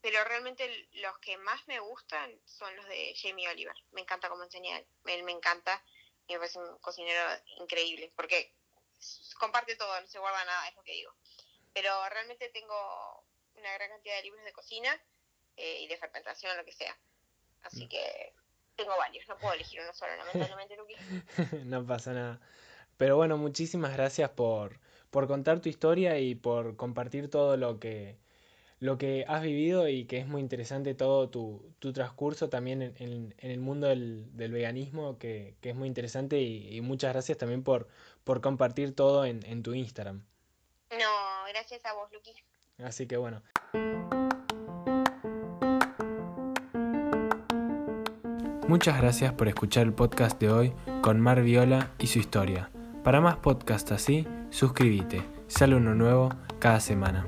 pero 0.00 0.24
realmente 0.24 0.88
los 0.92 1.18
que 1.18 1.36
más 1.38 1.66
me 1.66 1.78
gustan 1.80 2.38
son 2.44 2.74
los 2.76 2.86
de 2.86 3.14
Jamie 3.20 3.48
Oliver. 3.48 3.74
Me 3.92 4.00
encanta 4.00 4.28
cómo 4.28 4.44
enseña 4.44 4.78
él, 4.78 5.22
me 5.22 5.32
encanta 5.32 5.82
y 6.26 6.32
me 6.32 6.38
parece 6.38 6.58
un 6.58 6.78
cocinero 6.78 7.20
increíble, 7.58 8.12
porque 8.16 8.54
comparte 9.38 9.76
todo, 9.76 10.00
no 10.00 10.06
se 10.06 10.18
guarda 10.18 10.44
nada, 10.44 10.68
es 10.68 10.76
lo 10.76 10.82
que 10.82 10.92
digo. 10.92 11.12
Pero 11.72 11.90
realmente 12.08 12.48
tengo 12.50 13.24
una 13.56 13.72
gran 13.74 13.90
cantidad 13.90 14.16
de 14.16 14.22
libros 14.22 14.44
de 14.44 14.52
cocina 14.52 15.02
eh, 15.56 15.80
y 15.80 15.86
de 15.86 15.96
fermentación, 15.96 16.56
lo 16.56 16.64
que 16.64 16.72
sea. 16.72 16.96
Así 17.62 17.86
que 17.88 18.32
tengo 18.76 18.96
varios, 18.96 19.28
no 19.28 19.36
puedo 19.36 19.52
elegir 19.52 19.80
uno 19.80 19.92
solo, 19.92 20.16
lamentablemente, 20.16 20.76
Luqui. 20.76 20.94
no 21.66 21.86
pasa 21.86 22.12
nada. 22.12 22.40
Pero 22.96 23.16
bueno, 23.16 23.36
muchísimas 23.36 23.92
gracias 23.92 24.30
por, 24.30 24.80
por 25.10 25.26
contar 25.26 25.60
tu 25.60 25.68
historia 25.68 26.18
y 26.18 26.34
por 26.34 26.76
compartir 26.76 27.28
todo 27.28 27.56
lo 27.56 27.78
que, 27.78 28.18
lo 28.80 28.96
que 28.96 29.26
has 29.28 29.42
vivido 29.42 29.88
y 29.88 30.06
que 30.06 30.18
es 30.18 30.26
muy 30.26 30.40
interesante 30.40 30.94
todo 30.94 31.28
tu, 31.28 31.74
tu 31.78 31.92
transcurso 31.92 32.48
también 32.48 32.80
en, 32.82 33.34
en, 33.38 33.50
el 33.50 33.60
mundo 33.60 33.86
del, 33.86 34.34
del 34.34 34.52
veganismo, 34.52 35.18
que, 35.18 35.54
que, 35.60 35.70
es 35.70 35.76
muy 35.76 35.86
interesante 35.86 36.40
y, 36.40 36.74
y, 36.74 36.80
muchas 36.80 37.12
gracias 37.12 37.36
también 37.36 37.62
por, 37.62 37.88
por 38.24 38.40
compartir 38.40 38.94
todo 38.94 39.26
en, 39.26 39.44
en 39.44 39.62
tu 39.62 39.74
Instagram. 39.74 40.24
No, 40.90 41.46
gracias 41.50 41.84
a 41.84 41.92
vos, 41.92 42.10
Luqui. 42.10 42.32
Así 42.78 43.06
que 43.06 43.18
bueno. 43.18 43.42
Muchas 48.66 48.98
gracias 48.98 49.32
por 49.34 49.48
escuchar 49.48 49.84
el 49.84 49.92
podcast 49.92 50.40
de 50.40 50.50
hoy 50.50 50.72
con 51.02 51.20
Mar 51.20 51.42
Viola 51.42 51.92
y 51.98 52.06
su 52.06 52.18
historia. 52.18 52.70
Para 53.04 53.20
más 53.20 53.36
podcasts 53.36 53.92
así, 53.92 54.26
suscríbete. 54.50 55.22
Sale 55.48 55.74
uno 55.74 55.94
nuevo 55.94 56.30
cada 56.60 56.80
semana. 56.80 57.26